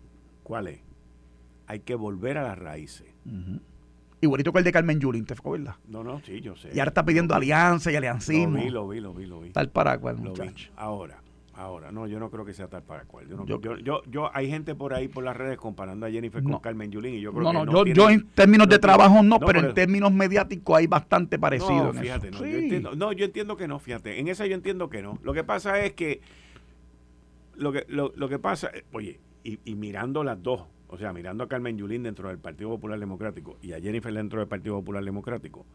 [0.44, 0.82] ¿cuál es?
[1.68, 3.08] Hay que volver a las raíces.
[4.22, 5.76] Igualito que el de Carmen Yulín, ¿te fue verdad?
[5.88, 6.72] No, no, sí, yo sé.
[6.74, 8.58] Y ahora está pidiendo alianza y aliancismo.
[8.58, 9.50] Lo vi, lo vi, lo vi, lo vi.
[9.52, 10.72] Tal para cual, muchacho.
[10.76, 11.22] Ahora,
[11.60, 13.28] Ahora, no, yo no creo que sea tal para cual.
[13.28, 16.90] Yo, yo, yo, hay gente por ahí por las redes comparando a Jennifer con Carmen
[16.90, 19.60] Yulín y yo creo no, que no, yo, yo en términos de trabajo no, pero,
[19.60, 21.92] en términos mediáticos hay bastante parecido.
[21.92, 24.22] No, fíjate, No, yo entiendo, no, yo entiendo que no, fíjate.
[24.22, 25.20] En esa yo entiendo que no.
[25.22, 26.22] Lo que pasa es que
[27.56, 31.44] lo que, lo, lo que pasa, oye, y, y mirando las dos, o sea, mirando
[31.44, 35.04] a Carmen Yulín dentro del Partido Popular Democrático y a Jennifer dentro del Partido Popular
[35.04, 35.66] Democrático,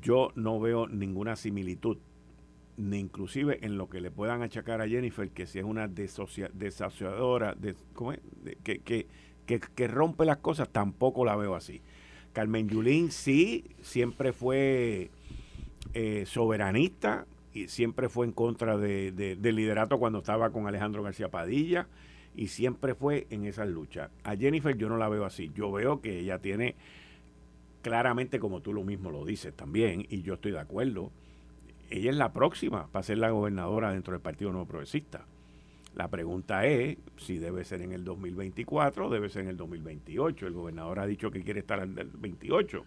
[0.00, 1.98] yo no veo ninguna similitud
[2.76, 7.54] ni inclusive en lo que le puedan achacar a Jennifer, que si es una desasociadora,
[7.54, 7.76] de,
[8.62, 9.06] que, que,
[9.46, 11.82] que, rompe las cosas, tampoco la veo así.
[12.32, 15.10] Carmen Yulín sí, siempre fue
[15.94, 21.28] eh, soberanista y siempre fue en contra de, del liderato cuando estaba con Alejandro García
[21.28, 21.86] Padilla
[22.34, 24.10] y siempre fue en esas luchas.
[24.24, 26.74] A Jennifer yo no la veo así, yo veo que ella tiene
[27.82, 31.10] claramente, como tú lo mismo lo dices también, y yo estoy de acuerdo,
[31.92, 35.26] ella es la próxima para ser la gobernadora dentro del Partido Nuevo Progresista.
[35.94, 40.46] La pregunta es si debe ser en el 2024 o debe ser en el 2028.
[40.46, 42.82] El gobernador ha dicho que quiere estar en el 28.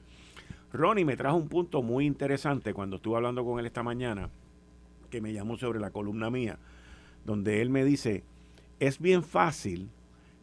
[0.73, 4.31] Ronnie me trajo un punto muy interesante cuando estuve hablando con él esta mañana,
[5.11, 6.57] que me llamó sobre la columna mía,
[7.25, 8.23] donde él me dice,
[8.79, 9.91] es bien fácil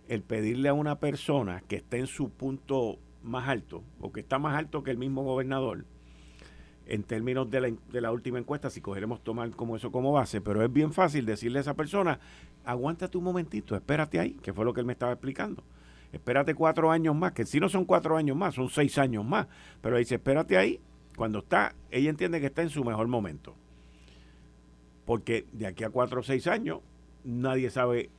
[0.08, 4.38] el pedirle a una persona que esté en su punto más alto o que está
[4.38, 5.84] más alto que el mismo gobernador,
[6.86, 10.40] en términos de la, de la última encuesta, si cogeremos tomar como eso como base,
[10.40, 12.18] pero es bien fácil decirle a esa persona,
[12.64, 15.62] aguántate un momentito, espérate ahí, que fue lo que él me estaba explicando.
[16.12, 19.46] Espérate cuatro años más, que si no son cuatro años más, son seis años más.
[19.80, 20.78] Pero dice, espérate ahí,
[21.16, 23.54] cuando está, ella entiende que está en su mejor momento.
[25.06, 26.80] Porque de aquí a cuatro o seis años,
[27.24, 28.10] nadie sabe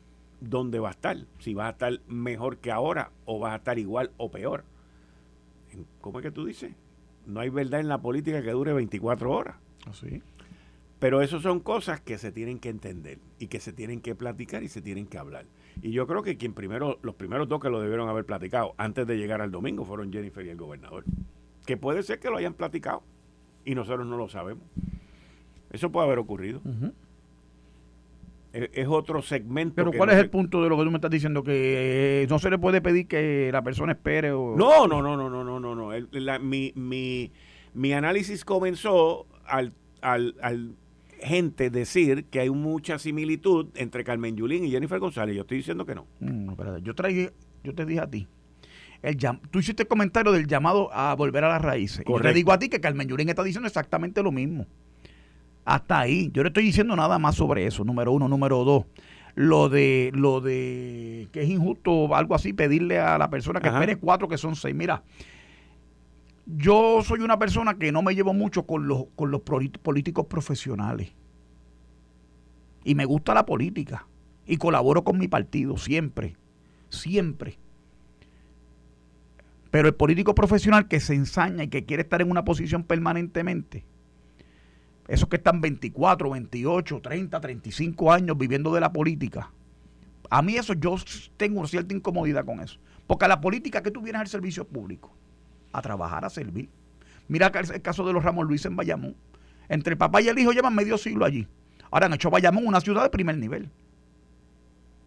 [0.41, 1.17] dónde va a estar.
[1.37, 4.63] Si va a estar mejor que ahora o va a estar igual o peor.
[6.01, 6.73] ¿Cómo es que tú dices?
[7.25, 9.55] No hay verdad en la política que dure 24 horas.
[9.89, 10.21] Así.
[10.99, 14.63] Pero eso son cosas que se tienen que entender y que se tienen que platicar
[14.63, 15.45] y se tienen que hablar.
[15.81, 19.05] Y yo creo que quien primero, los primeros dos que lo debieron haber platicado antes
[19.05, 21.03] de llegar al domingo fueron Jennifer y el gobernador.
[21.65, 23.03] Que puede ser que lo hayan platicado
[23.65, 24.63] y nosotros no lo sabemos.
[25.71, 26.61] Eso puede haber ocurrido.
[28.53, 29.75] es, otro segmento.
[29.75, 31.43] Pero ¿cuál es el punto de lo que tú me estás diciendo?
[31.43, 34.55] Que eh, no se le puede pedir que la persona espere o...
[34.55, 35.42] No, no, no, no, no,
[35.99, 37.31] no, mi, mi,
[37.73, 40.75] mi análisis comenzó al, al, al
[41.23, 45.35] gente decir que hay mucha similitud entre Carmen Yulín y Jennifer González.
[45.35, 46.05] Yo estoy diciendo que no.
[46.19, 46.53] Mm,
[46.83, 47.29] yo, traí,
[47.63, 48.27] yo te dije a ti.
[49.01, 49.17] El
[49.51, 52.05] tú hiciste el comentario del llamado a volver a las raíces.
[52.07, 54.65] Y te digo a ti que Carmen Yulín está diciendo exactamente lo mismo.
[55.65, 56.29] Hasta ahí.
[56.33, 57.83] Yo no estoy diciendo nada más sobre eso.
[57.83, 58.29] Número uno.
[58.29, 58.85] Número dos.
[59.35, 63.97] Lo de, lo de que es injusto, algo así, pedirle a la persona que espere
[63.97, 64.75] cuatro que son seis.
[64.75, 65.03] Mira,
[66.45, 71.13] yo soy una persona que no me llevo mucho con los, con los políticos profesionales.
[72.83, 74.07] Y me gusta la política.
[74.45, 76.35] Y colaboro con mi partido, siempre.
[76.89, 77.57] Siempre.
[79.71, 83.85] Pero el político profesional que se ensaña y que quiere estar en una posición permanentemente,
[85.07, 89.51] esos que están 24, 28, 30, 35 años viviendo de la política,
[90.29, 90.95] a mí eso yo
[91.37, 92.79] tengo cierta incomodidad con eso.
[93.07, 95.15] Porque a la política que tú vienes al servicio público
[95.73, 96.69] a trabajar, a servir.
[97.27, 99.15] Mira el caso de los Ramos Luis en Bayamón.
[99.69, 101.47] Entre el papá y el hijo llevan medio siglo allí.
[101.91, 103.69] Ahora han hecho Bayamón una ciudad de primer nivel.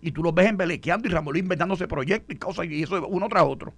[0.01, 3.29] Y tú los ves embelequeando y Ramón Luis inventándose proyectos y cosas, y eso uno
[3.29, 3.75] tras otro.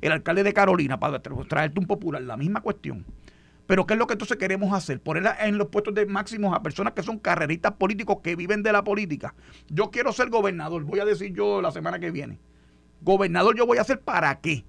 [0.00, 3.04] El alcalde de Carolina, para traerte un popular, la misma cuestión.
[3.66, 5.00] Pero ¿qué es lo que entonces queremos hacer?
[5.00, 8.72] Poner en los puestos de máximos a personas que son carreristas políticos que viven de
[8.72, 9.34] la política.
[9.68, 12.38] Yo quiero ser gobernador, voy a decir yo la semana que viene.
[13.02, 14.64] Gobernador yo voy a hacer para qué?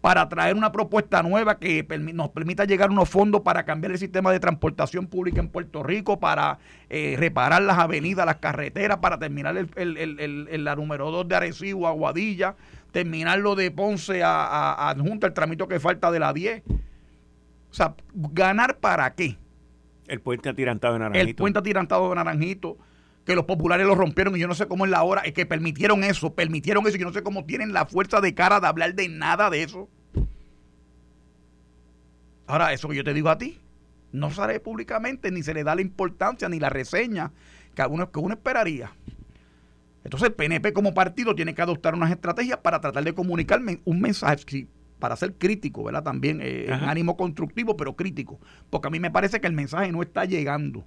[0.00, 3.98] Para traer una propuesta nueva que nos permita llegar a unos fondos para cambiar el
[3.98, 6.58] sistema de transportación pública en Puerto Rico, para
[6.88, 12.56] eh, reparar las avenidas, las carreteras, para terminar el, la número 2 de Arecibo Aguadilla,
[12.92, 16.62] terminar lo de Ponce a, a, Junta, el tramito que falta de la 10.
[16.70, 19.36] O sea, ¿ganar para qué?
[20.08, 21.28] El puente atirantado de Naranjito.
[21.28, 22.78] El puente atirantado de Naranjito
[23.24, 25.46] que los populares lo rompieron y yo no sé cómo es la hora, es que
[25.46, 28.66] permitieron eso, permitieron eso y yo no sé cómo tienen la fuerza de cara de
[28.66, 29.88] hablar de nada de eso.
[32.46, 33.60] Ahora, eso que yo te digo a ti,
[34.12, 37.32] no sale públicamente, ni se le da la importancia, ni la reseña
[37.74, 38.92] que uno, que uno esperaría.
[40.02, 44.00] Entonces el PNP como partido tiene que adoptar unas estrategias para tratar de comunicar un
[44.00, 44.66] mensaje,
[44.98, 46.02] para ser crítico, ¿verdad?
[46.02, 48.40] También eh, en ánimo constructivo, pero crítico.
[48.70, 50.84] Porque a mí me parece que el mensaje no está llegando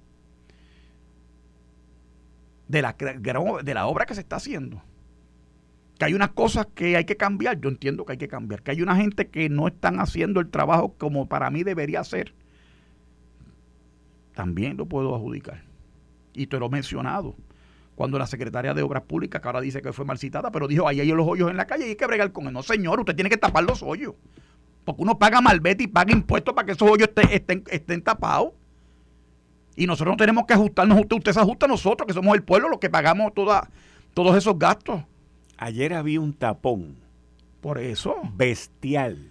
[2.68, 4.82] de la, de la obra que se está haciendo.
[5.98, 8.62] Que hay unas cosas que hay que cambiar, yo entiendo que hay que cambiar.
[8.62, 12.34] Que hay una gente que no están haciendo el trabajo como para mí debería ser.
[14.34, 15.62] También lo puedo adjudicar.
[16.32, 17.36] Y te lo he mencionado.
[17.94, 20.88] Cuando la secretaria de Obras Públicas, que ahora dice que fue mal citada, pero dijo,
[20.88, 22.52] ahí hay los hoyos en la calle y hay que bregar con él.
[22.52, 24.14] No, señor, usted tiene que tapar los hoyos.
[24.84, 28.52] Porque uno paga malvete y paga impuestos para que esos hoyos estén, estén tapados.
[29.76, 32.42] Y nosotros no tenemos que ajustarnos, usted, usted se ajusta a nosotros, que somos el
[32.42, 33.70] pueblo, los que pagamos toda,
[34.14, 35.02] todos esos gastos.
[35.56, 36.96] Ayer había un tapón.
[37.60, 38.16] Por eso.
[38.34, 39.30] Bestial.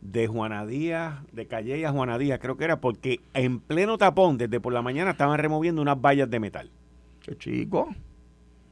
[0.00, 4.38] De Juana Díaz, de Calle a Juana Díaz, creo que era, porque en pleno tapón,
[4.38, 6.70] desde por la mañana, estaban removiendo unas vallas de metal.
[7.20, 7.88] Qué chico.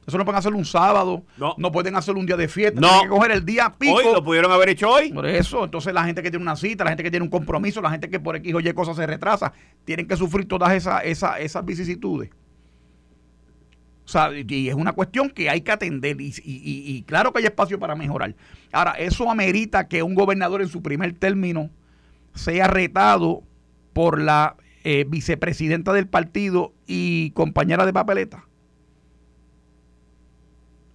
[0.07, 2.87] Eso no pueden hacerlo un sábado, no, no pueden hacerlo un día de fiesta, no.
[2.87, 3.95] tienen que coger el día pico.
[3.95, 5.11] Hoy lo pudieron haber hecho hoy.
[5.11, 7.81] Por eso, entonces la gente que tiene una cita, la gente que tiene un compromiso,
[7.81, 9.51] la gente que por X o Y cosas se retrasa,
[9.83, 12.29] tienen que sufrir todas esas, esas, esas vicisitudes.
[14.07, 17.77] O sea, y es una cuestión que hay que atender y, claro que hay espacio
[17.77, 18.33] para mejorar.
[18.71, 21.69] Ahora, eso amerita que un gobernador en su primer término
[22.33, 23.43] sea retado
[23.91, 24.55] por la
[24.85, 28.46] eh, vicepresidenta del partido y compañera de papeleta.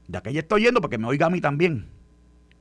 [0.09, 1.87] Ya que ella está oyendo, porque me oiga a mí también.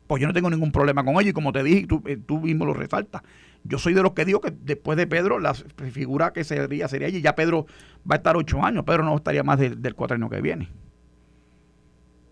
[0.08, 2.40] Pues yo no tengo ningún problema con ella y como te dije, tú, eh, tú
[2.40, 3.22] mismo lo resaltas.
[3.64, 7.08] Yo soy de los que digo que después de Pedro, la figura que sería sería
[7.08, 7.20] ella.
[7.20, 7.66] Ya Pedro
[8.10, 10.70] va a estar ocho años, Pedro no estaría más del, del años que viene.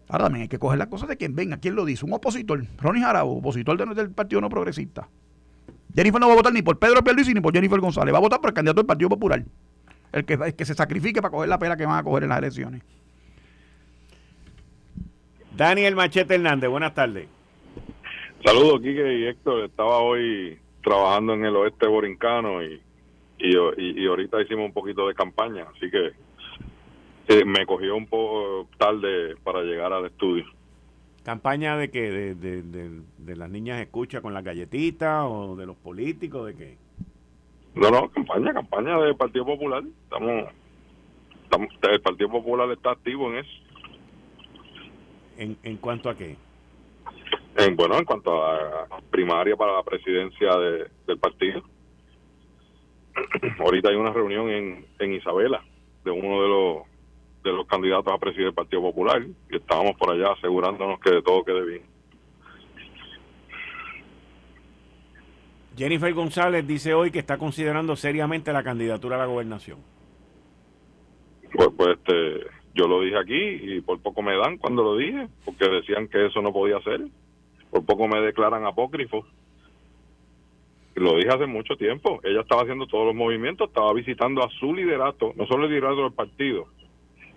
[0.09, 1.57] Ahora también hay que coger las cosas de quien venga.
[1.57, 2.03] ¿Quién lo dice?
[2.03, 2.65] Un opositor.
[2.79, 5.07] Ronnie Jarabo, opositor del Partido No Progresista.
[5.93, 8.13] Jennifer no va a votar ni por Pedro Pierluisi ni por Jennifer González.
[8.13, 9.45] Va a votar por el candidato del Partido Popular.
[10.11, 12.29] El que, el que se sacrifique para coger la pela que van a coger en
[12.29, 12.81] las elecciones.
[15.55, 17.27] Daniel Machete Hernández, buenas tardes.
[18.43, 19.65] Saludos, Quique y Héctor.
[19.65, 22.81] Estaba hoy trabajando en el oeste borincano y,
[23.37, 26.11] y, ahorita hicimos un poquito de campaña, así que
[27.27, 30.45] eh, me cogió un poco tarde para llegar al estudio.
[31.23, 32.09] ¿Campaña de qué?
[32.09, 36.47] ¿De, de, de, las niñas escucha con las galletitas o de los políticos?
[36.47, 36.77] ¿De qué?
[37.75, 39.83] No, no, campaña, campaña del Partido Popular.
[40.03, 40.45] Estamos,
[41.43, 43.51] estamos, el Partido Popular está activo en eso.
[45.39, 46.35] ¿En, en cuanto a qué?
[47.55, 50.49] En, bueno, en cuanto a primaria para la presidencia
[51.07, 51.63] del partido.
[53.59, 55.63] Ahorita hay una reunión en, en Isabela
[56.03, 56.89] de uno de los
[57.41, 61.45] de los candidatos a presidir el Partido Popular y estábamos por allá asegurándonos que todo
[61.45, 61.83] quede bien.
[65.77, 69.79] Jennifer González dice hoy que está considerando seriamente la candidatura a la gobernación.
[71.53, 75.27] Pues, pues este, yo lo dije aquí y por poco me dan cuando lo dije,
[75.43, 77.01] porque decían que eso no podía ser
[77.69, 79.25] por poco me declaran apócrifo.
[80.95, 82.19] Lo dije hace mucho tiempo.
[82.23, 86.03] Ella estaba haciendo todos los movimientos, estaba visitando a su liderato, no solo el liderato
[86.03, 86.65] del partido,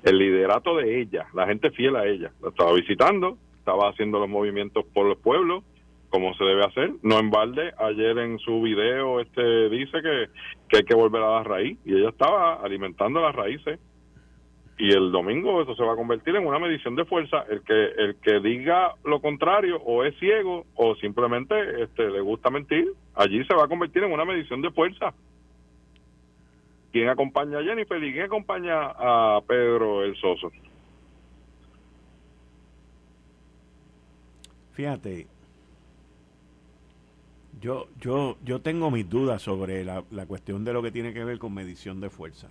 [0.03, 2.33] el liderato de ella, la gente fiel a ella.
[2.43, 5.63] La estaba visitando, estaba haciendo los movimientos por los pueblos,
[6.09, 6.93] como se debe hacer.
[7.03, 10.29] No en balde, ayer en su video este dice que,
[10.69, 13.79] que hay que volver a la raíz y ella estaba alimentando las raíces
[14.83, 17.45] y el domingo eso se va a convertir en una medición de fuerza.
[17.49, 21.55] El que el que diga lo contrario o es ciego o simplemente
[21.85, 25.15] este le gusta mentir allí se va a convertir en una medición de fuerza.
[26.91, 30.51] Quién acompaña a Jennifer y quién acompaña a Pedro el Soso
[34.73, 35.29] fíjate
[37.61, 41.23] yo yo yo tengo mis dudas sobre la, la cuestión de lo que tiene que
[41.23, 42.49] ver con medición de fuerza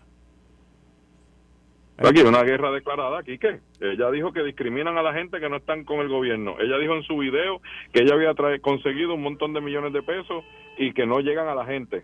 [2.04, 5.50] Aquí hay una guerra declarada, aquí que ella dijo que discriminan a la gente que
[5.50, 6.56] no están con el gobierno.
[6.60, 7.62] Ella dijo en su video
[7.94, 10.44] que ella había conseguido un montón de millones de pesos
[10.78, 12.04] y que no llegan a la gente.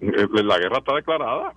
[0.00, 1.52] Eh, la guerra está declarada.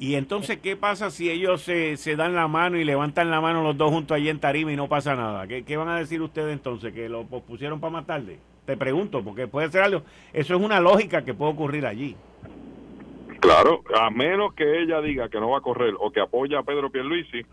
[0.00, 3.62] Y entonces, ¿qué pasa si ellos se, se, dan la mano y levantan la mano
[3.62, 5.46] los dos juntos allí en Tarima y no pasa nada?
[5.46, 6.92] ¿Qué, qué van a decir ustedes entonces?
[6.92, 8.38] ¿Que lo pospusieron para más tarde?
[8.64, 10.02] Te pregunto, porque puede ser algo.
[10.32, 12.16] Eso es una lógica que puede ocurrir allí.
[13.50, 16.62] Claro, a menos que ella diga que no va a correr o que apoya a
[16.62, 17.44] Pedro Pierluisi,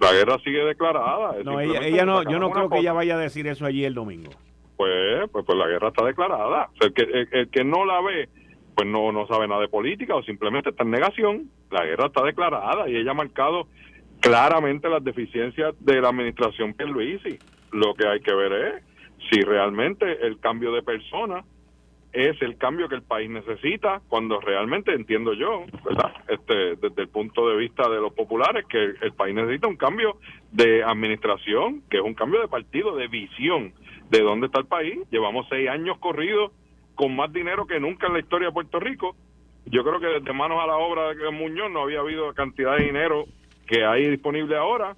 [0.00, 1.36] la guerra sigue declarada.
[1.44, 4.30] No, ella, no, yo no creo que ella vaya a decir eso allí el domingo.
[4.76, 6.70] Pues, pues, pues la guerra está declarada.
[6.80, 8.28] el, que, el, que no la ve,
[8.74, 11.50] pues no, no sabe nada de política o simplemente está en negación.
[11.70, 13.68] La guerra está declarada y ella ha marcado
[14.20, 17.38] claramente las deficiencias de la administración Pierluisi.
[17.70, 18.84] Lo que hay que ver es
[19.30, 21.44] si realmente el cambio de persona
[22.12, 26.12] es el cambio que el país necesita cuando realmente entiendo yo, ¿verdad?
[26.28, 30.16] Este, desde el punto de vista de los populares, que el, país necesita un cambio
[30.52, 33.72] de administración, que es un cambio de partido, de visión
[34.10, 34.98] de dónde está el país.
[35.10, 36.52] Llevamos seis años corridos
[36.94, 39.14] con más dinero que nunca en la historia de Puerto Rico.
[39.66, 42.84] Yo creo que desde manos a la obra de Muñoz no había habido cantidad de
[42.84, 43.26] dinero
[43.66, 44.96] que hay disponible ahora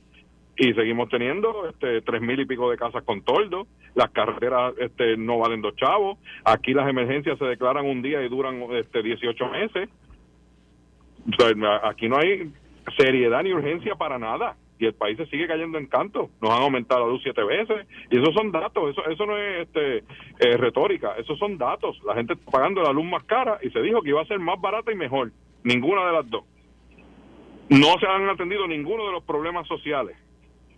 [0.61, 3.67] y seguimos teniendo este tres mil y pico de casas con toldo.
[3.95, 6.19] Las carreteras este no valen dos chavos.
[6.45, 9.89] Aquí las emergencias se declaran un día y duran este 18 meses.
[11.85, 12.53] Aquí no hay
[12.99, 14.57] seriedad ni urgencia para nada.
[14.79, 16.29] Y el país se sigue cayendo en canto.
[16.43, 17.87] Nos han aumentado la luz siete veces.
[18.11, 18.91] Y esos son datos.
[18.91, 20.05] Eso eso no es este
[20.41, 21.15] eh, retórica.
[21.17, 21.99] Esos son datos.
[22.05, 24.39] La gente está pagando la luz más cara y se dijo que iba a ser
[24.39, 25.33] más barata y mejor.
[25.65, 26.45] Ninguna de las dos.
[27.71, 30.19] No se han atendido ninguno de los problemas sociales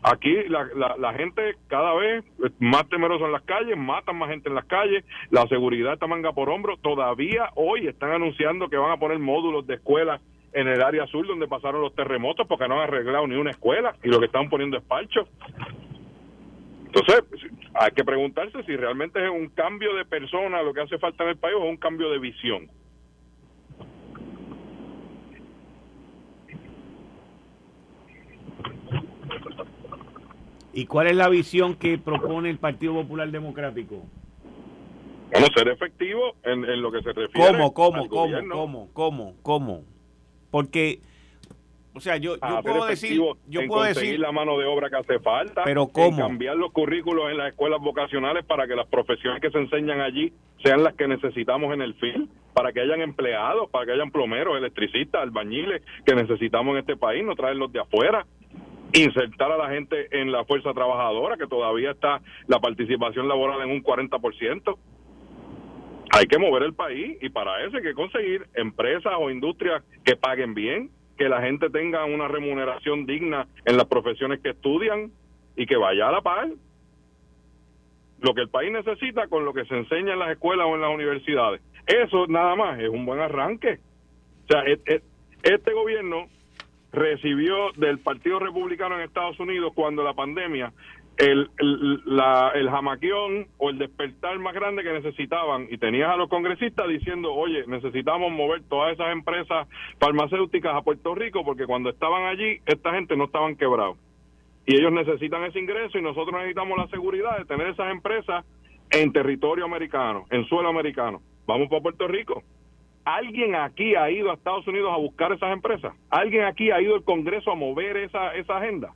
[0.03, 2.25] Aquí la, la, gente cada vez
[2.59, 6.33] más temerosa en las calles, matan más gente en las calles, la seguridad está manga
[6.33, 6.77] por hombro.
[6.77, 10.21] Todavía hoy están anunciando que van a poner módulos de escuelas
[10.53, 13.95] en el área sur donde pasaron los terremotos porque no han arreglado ni una escuela
[14.03, 15.29] y lo que están poniendo es parcho.
[16.87, 17.25] Entonces,
[17.75, 21.31] hay que preguntarse si realmente es un cambio de persona lo que hace falta en
[21.31, 22.69] el país o es un cambio de visión.
[30.73, 34.03] ¿Y cuál es la visión que propone el Partido Popular Democrático?
[35.31, 37.53] Bueno, ser efectivo en, en lo que se refiere.
[37.53, 39.85] ¿Cómo, cómo, cómo, cómo, cómo, cómo?
[40.51, 41.01] Porque
[41.95, 45.19] o sea, yo, yo puedo decir, yo puedo decir la mano de obra que hace
[45.19, 49.51] falta, pero cómo cambiar los currículos en las escuelas vocacionales para que las profesiones que
[49.51, 53.85] se enseñan allí sean las que necesitamos en el fin, para que hayan empleados, para
[53.85, 58.27] que hayan plomeros, electricistas, albañiles que necesitamos en este país, no traerlos de afuera
[58.93, 63.71] insertar a la gente en la fuerza trabajadora, que todavía está la participación laboral en
[63.71, 64.77] un 40%.
[66.15, 70.17] Hay que mover el país y para eso hay que conseguir empresas o industrias que
[70.17, 75.11] paguen bien, que la gente tenga una remuneración digna en las profesiones que estudian
[75.57, 76.49] y que vaya a la par.
[78.21, 80.83] Lo que el país necesita con lo que se enseña en las escuelas o en
[80.83, 81.63] las universidades.
[81.87, 83.81] Eso nada más es un buen arranque.
[84.45, 86.29] O sea, este gobierno
[86.93, 90.73] recibió del Partido Republicano en Estados Unidos cuando la pandemia
[91.19, 96.17] el, el, la, el jamaquión o el despertar más grande que necesitaban y tenías a
[96.17, 99.69] los congresistas diciendo, oye, necesitamos mover todas esas empresas
[99.99, 103.99] farmacéuticas a Puerto Rico porque cuando estaban allí, esta gente no estaban quebrados.
[104.65, 108.45] Y ellos necesitan ese ingreso y nosotros necesitamos la seguridad de tener esas empresas
[108.91, 111.21] en territorio americano, en suelo americano.
[111.47, 112.43] Vamos para Puerto Rico.
[113.05, 115.95] ¿Alguien aquí ha ido a Estados Unidos a buscar esas empresas?
[116.09, 118.95] ¿Alguien aquí ha ido al Congreso a mover esa, esa agenda?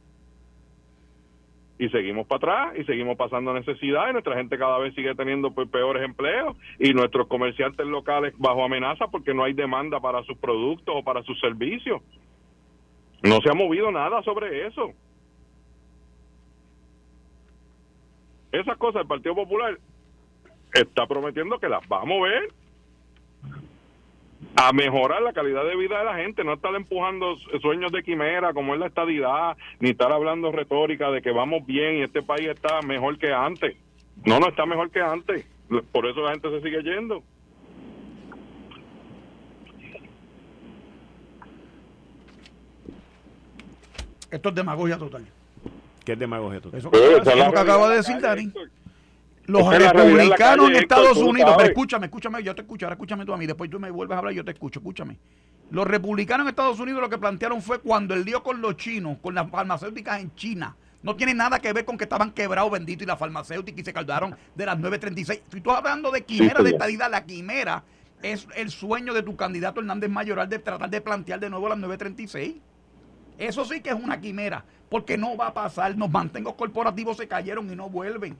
[1.78, 5.50] y seguimos para atrás y seguimos pasando necesidad y nuestra gente cada vez sigue teniendo
[5.52, 10.38] pues, peores empleos y nuestros comerciantes locales bajo amenaza porque no hay demanda para sus
[10.38, 12.00] productos o para sus servicios.
[13.22, 14.92] No se ha movido nada sobre eso.
[18.52, 19.78] Esas cosas el Partido Popular
[20.72, 22.48] está prometiendo que las va a mover
[24.56, 28.52] a mejorar la calidad de vida de la gente, no estar empujando sueños de quimera
[28.52, 32.48] como es la estadidad, ni estar hablando retórica de que vamos bien y este país
[32.48, 33.76] está mejor que antes.
[34.24, 35.46] No, no está mejor que antes.
[35.92, 37.22] Por eso la gente se sigue yendo.
[44.30, 45.24] Esto es demagogia total.
[46.04, 46.78] ¿Qué es demagogia total?
[46.78, 48.52] Eso, que, eso que acaba de decir Dani
[49.46, 53.36] los republicanos en Estados Unidos, pero escúchame, escúchame, yo te escucho, ahora escúchame tú a
[53.36, 55.18] mí, después tú me vuelves a hablar, yo te escucho, escúchame.
[55.70, 59.18] Los republicanos en Estados Unidos lo que plantearon fue cuando el lío con los chinos,
[59.20, 63.04] con las farmacéuticas en China, no tiene nada que ver con que estaban quebrados, bendito,
[63.04, 65.42] y las farmacéuticas y se caldaron de las 936.
[65.52, 67.84] Si tú hablando de quimera de estadidad, la quimera
[68.22, 71.78] es el sueño de tu candidato Hernández Mayoral de tratar de plantear de nuevo las
[71.78, 72.56] 936.
[73.38, 75.94] Eso sí que es una quimera, porque no va a pasar.
[75.96, 78.36] Los mantengo corporativos se cayeron y no vuelven.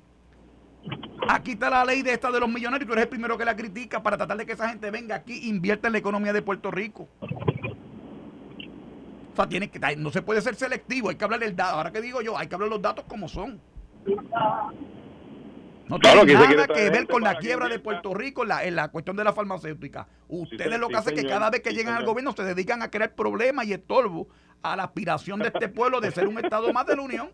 [1.29, 3.57] Aquí está la ley de esta de los millonarios, tú eres el primero que la
[3.57, 6.43] critica para tratar de que esa gente venga aquí e invierta en la economía de
[6.43, 7.09] Puerto Rico.
[9.33, 11.77] O sea, tiene que, no se puede ser selectivo, hay que hablar del dato.
[11.77, 13.61] Ahora que digo yo, hay que hablar los datos como son.
[15.89, 19.25] No tiene nada que ver con la quiebra de Puerto Rico en la, cuestión de
[19.25, 20.09] la farmacéutica.
[20.29, 22.91] Ustedes lo que hacen es que cada vez que llegan al gobierno se dedican a
[22.91, 24.29] crear problemas y estorbo
[24.63, 27.31] a la aspiración de este pueblo de ser un Estado más de la Unión.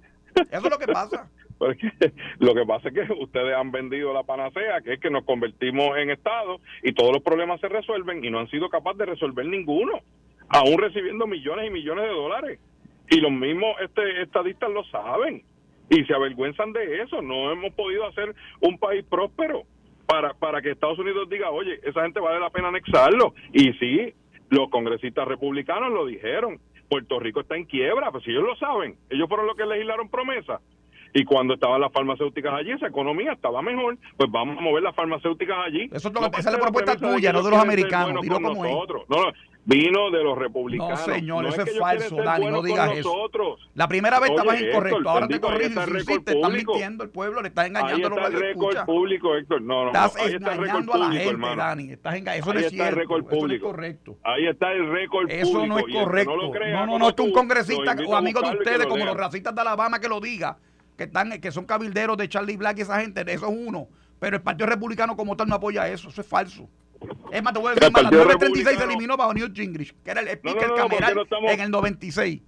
[0.50, 1.28] Eso es lo que pasa.
[1.62, 1.92] Porque
[2.40, 5.96] lo que pasa es que ustedes han vendido la panacea, que es que nos convertimos
[5.96, 9.46] en Estado y todos los problemas se resuelven y no han sido capaces de resolver
[9.46, 10.00] ninguno,
[10.48, 12.60] aún recibiendo millones y millones de dólares.
[13.10, 15.44] Y los mismos este, estadistas lo saben
[15.88, 17.22] y se avergüenzan de eso.
[17.22, 19.62] No hemos podido hacer un país próspero
[20.04, 23.34] para, para que Estados Unidos diga, oye, esa gente vale la pena anexarlo.
[23.52, 24.12] Y sí,
[24.48, 26.58] los congresistas republicanos lo dijeron.
[26.88, 30.10] Puerto Rico está en quiebra, pues si ellos lo saben, ellos fueron los que legislaron
[30.10, 30.60] promesa
[31.14, 34.94] y cuando estaban las farmacéuticas allí, esa economía estaba mejor, pues vamos a mover las
[34.94, 35.90] farmacéuticas allí.
[35.92, 38.22] Eso es lo esa es la propuesta tuya, no de los americanos.
[38.22, 38.72] Dilo como es.
[39.08, 39.16] No,
[39.64, 41.06] vino de los republicanos.
[41.06, 43.28] No, señor, eso es, falso, Dani, no digas eso.
[43.74, 47.42] La primera vez estabas incorrecto, ahora te corriges y sí, te están mintiendo el pueblo,
[47.42, 49.62] le estás engañando a los récord público, Héctor.
[49.62, 51.56] No, no, estás ahí está el récord a la gente, hermano.
[51.56, 51.92] Dani.
[51.92, 52.36] Estás enga...
[52.36, 54.16] Eso no es cierto, eso no es correcto.
[54.24, 55.48] Ahí está el récord público.
[55.48, 56.36] Eso no es correcto.
[56.36, 59.60] No, no, no, es que un congresista o amigo de ustedes, como los racistas de
[59.60, 60.56] Alabama, que lo diga
[60.96, 63.88] que están que son cabilderos de Charlie Black y esa gente, eso es uno.
[64.18, 66.68] Pero el Partido Republicano como tal no apoya eso, eso es falso.
[67.32, 70.10] Es más, te voy a decir, más, la 936 se eliminó bajo Newt Gingrich, que
[70.10, 72.40] era el speaker cameral en el 96.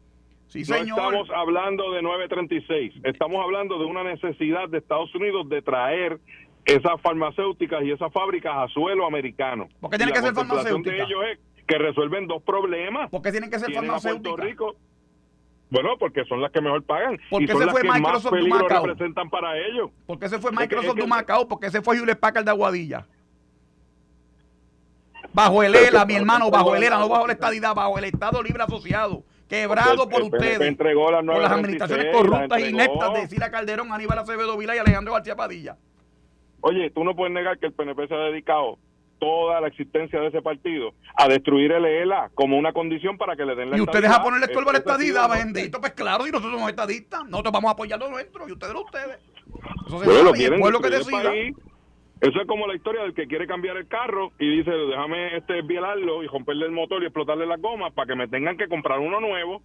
[0.47, 0.87] Sí, señor.
[0.87, 6.21] No estamos hablando de 936, estamos hablando de una necesidad de Estados Unidos de traer
[6.65, 9.69] esas farmacéuticas y esas fábricas a suelo americano.
[9.81, 10.91] ¿Por qué tiene que ser farmacéutica?
[10.91, 13.11] De ellos es que resuelven dos problemas.
[13.11, 14.47] ¿Por qué tienen que ser Tienen Puerto farmacéuticas?
[14.47, 14.77] Rico.
[15.75, 17.99] Bueno, porque son las que mejor pagan ¿Por y son se las fue que más
[18.01, 18.87] Microsoft de peligro Macao?
[18.87, 19.91] representan para ellos.
[20.07, 21.49] ¿Por qué se fue Es que- Microsoft es que- Macao?
[21.49, 23.07] ¿Por qué se fue Hewlett Packard de Aguadilla?
[25.33, 28.41] Bajo el ELA, mi hermano, bajo el ELA, no bajo la estadidad, bajo el Estado
[28.43, 33.15] Libre Asociado, quebrado El- por ustedes, entregó las por las 936, administraciones corruptas e ineptas
[33.15, 35.77] de Sila Calderón, Aníbal Acevedo Vila y Alejandro García Padilla.
[36.61, 38.79] Oye, tú no puedes negar que el PNP se ha dedicado
[39.25, 43.45] toda la existencia de ese partido a destruir el ELA como una condición para que
[43.45, 46.31] le den la Y ustedes a ponerle estorbo a la estadidad, bendito, pues claro, y
[46.31, 49.19] nosotros somos estadistas, nosotros vamos a apoyar lo nuestro, y ustedes lo ustedes.
[49.87, 51.31] Eso se Bueno, lo sabe, y el quieren pueblo que destruir el decida.
[51.31, 51.57] país.
[52.21, 55.61] Eso es como la historia del que quiere cambiar el carro y dice, déjame este
[55.63, 58.99] violarlo y romperle el motor y explotarle las gomas para que me tengan que comprar
[58.99, 59.61] uno nuevo.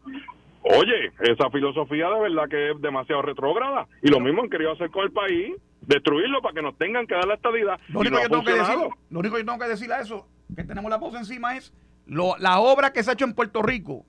[0.64, 3.88] Oye, esa filosofía de verdad que es demasiado retrógrada.
[4.02, 7.16] Y lo mismo han querido hacer con el país, destruirlo para que nos tengan que
[7.16, 7.80] dar la estadidad.
[7.90, 8.76] Lo único, no que tengo que decir,
[9.10, 11.74] lo único que tengo que decir a eso, que tenemos la voz encima, es
[12.06, 14.06] lo- la obra que se ha hecho en Puerto Rico,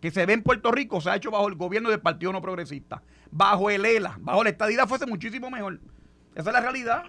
[0.00, 2.40] que se ve en Puerto Rico, se ha hecho bajo el gobierno del Partido No
[2.42, 3.02] Progresista.
[3.30, 5.80] Bajo el ELA, bajo la estadidad fuese muchísimo mejor.
[6.34, 7.02] Esa es la realidad.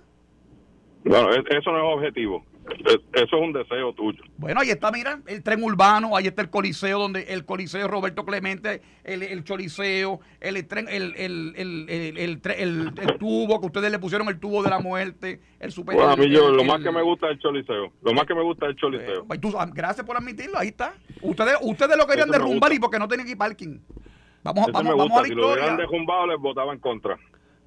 [1.06, 2.44] Bueno, es- eso no es objetivo.
[2.86, 4.22] Es- eso es un deseo tuyo.
[4.38, 8.26] Bueno, ahí está, mira, el tren urbano, ahí está el coliseo, donde el coliseo Roberto
[8.26, 11.54] Clemente, el, el choliseo, el tren, el, el,
[11.90, 15.96] el, tubo, que ustedes le pusieron el tubo de la muerte, el super...
[15.96, 17.92] Bueno, a mí yo, lo más que me gusta es el choliseo.
[18.04, 19.26] Lo más que me gusta es el choliseo.
[19.32, 20.94] Eh, tú- gracias por admitirlo, ahí está.
[21.22, 23.80] Ustedes, ustedes lo querían derrumbar y porque no tienen aquí parking.
[24.44, 25.76] Vamos, Eso vamos, a la Si lo hubieran historia.
[25.78, 27.18] derrumbado, les votaba en contra.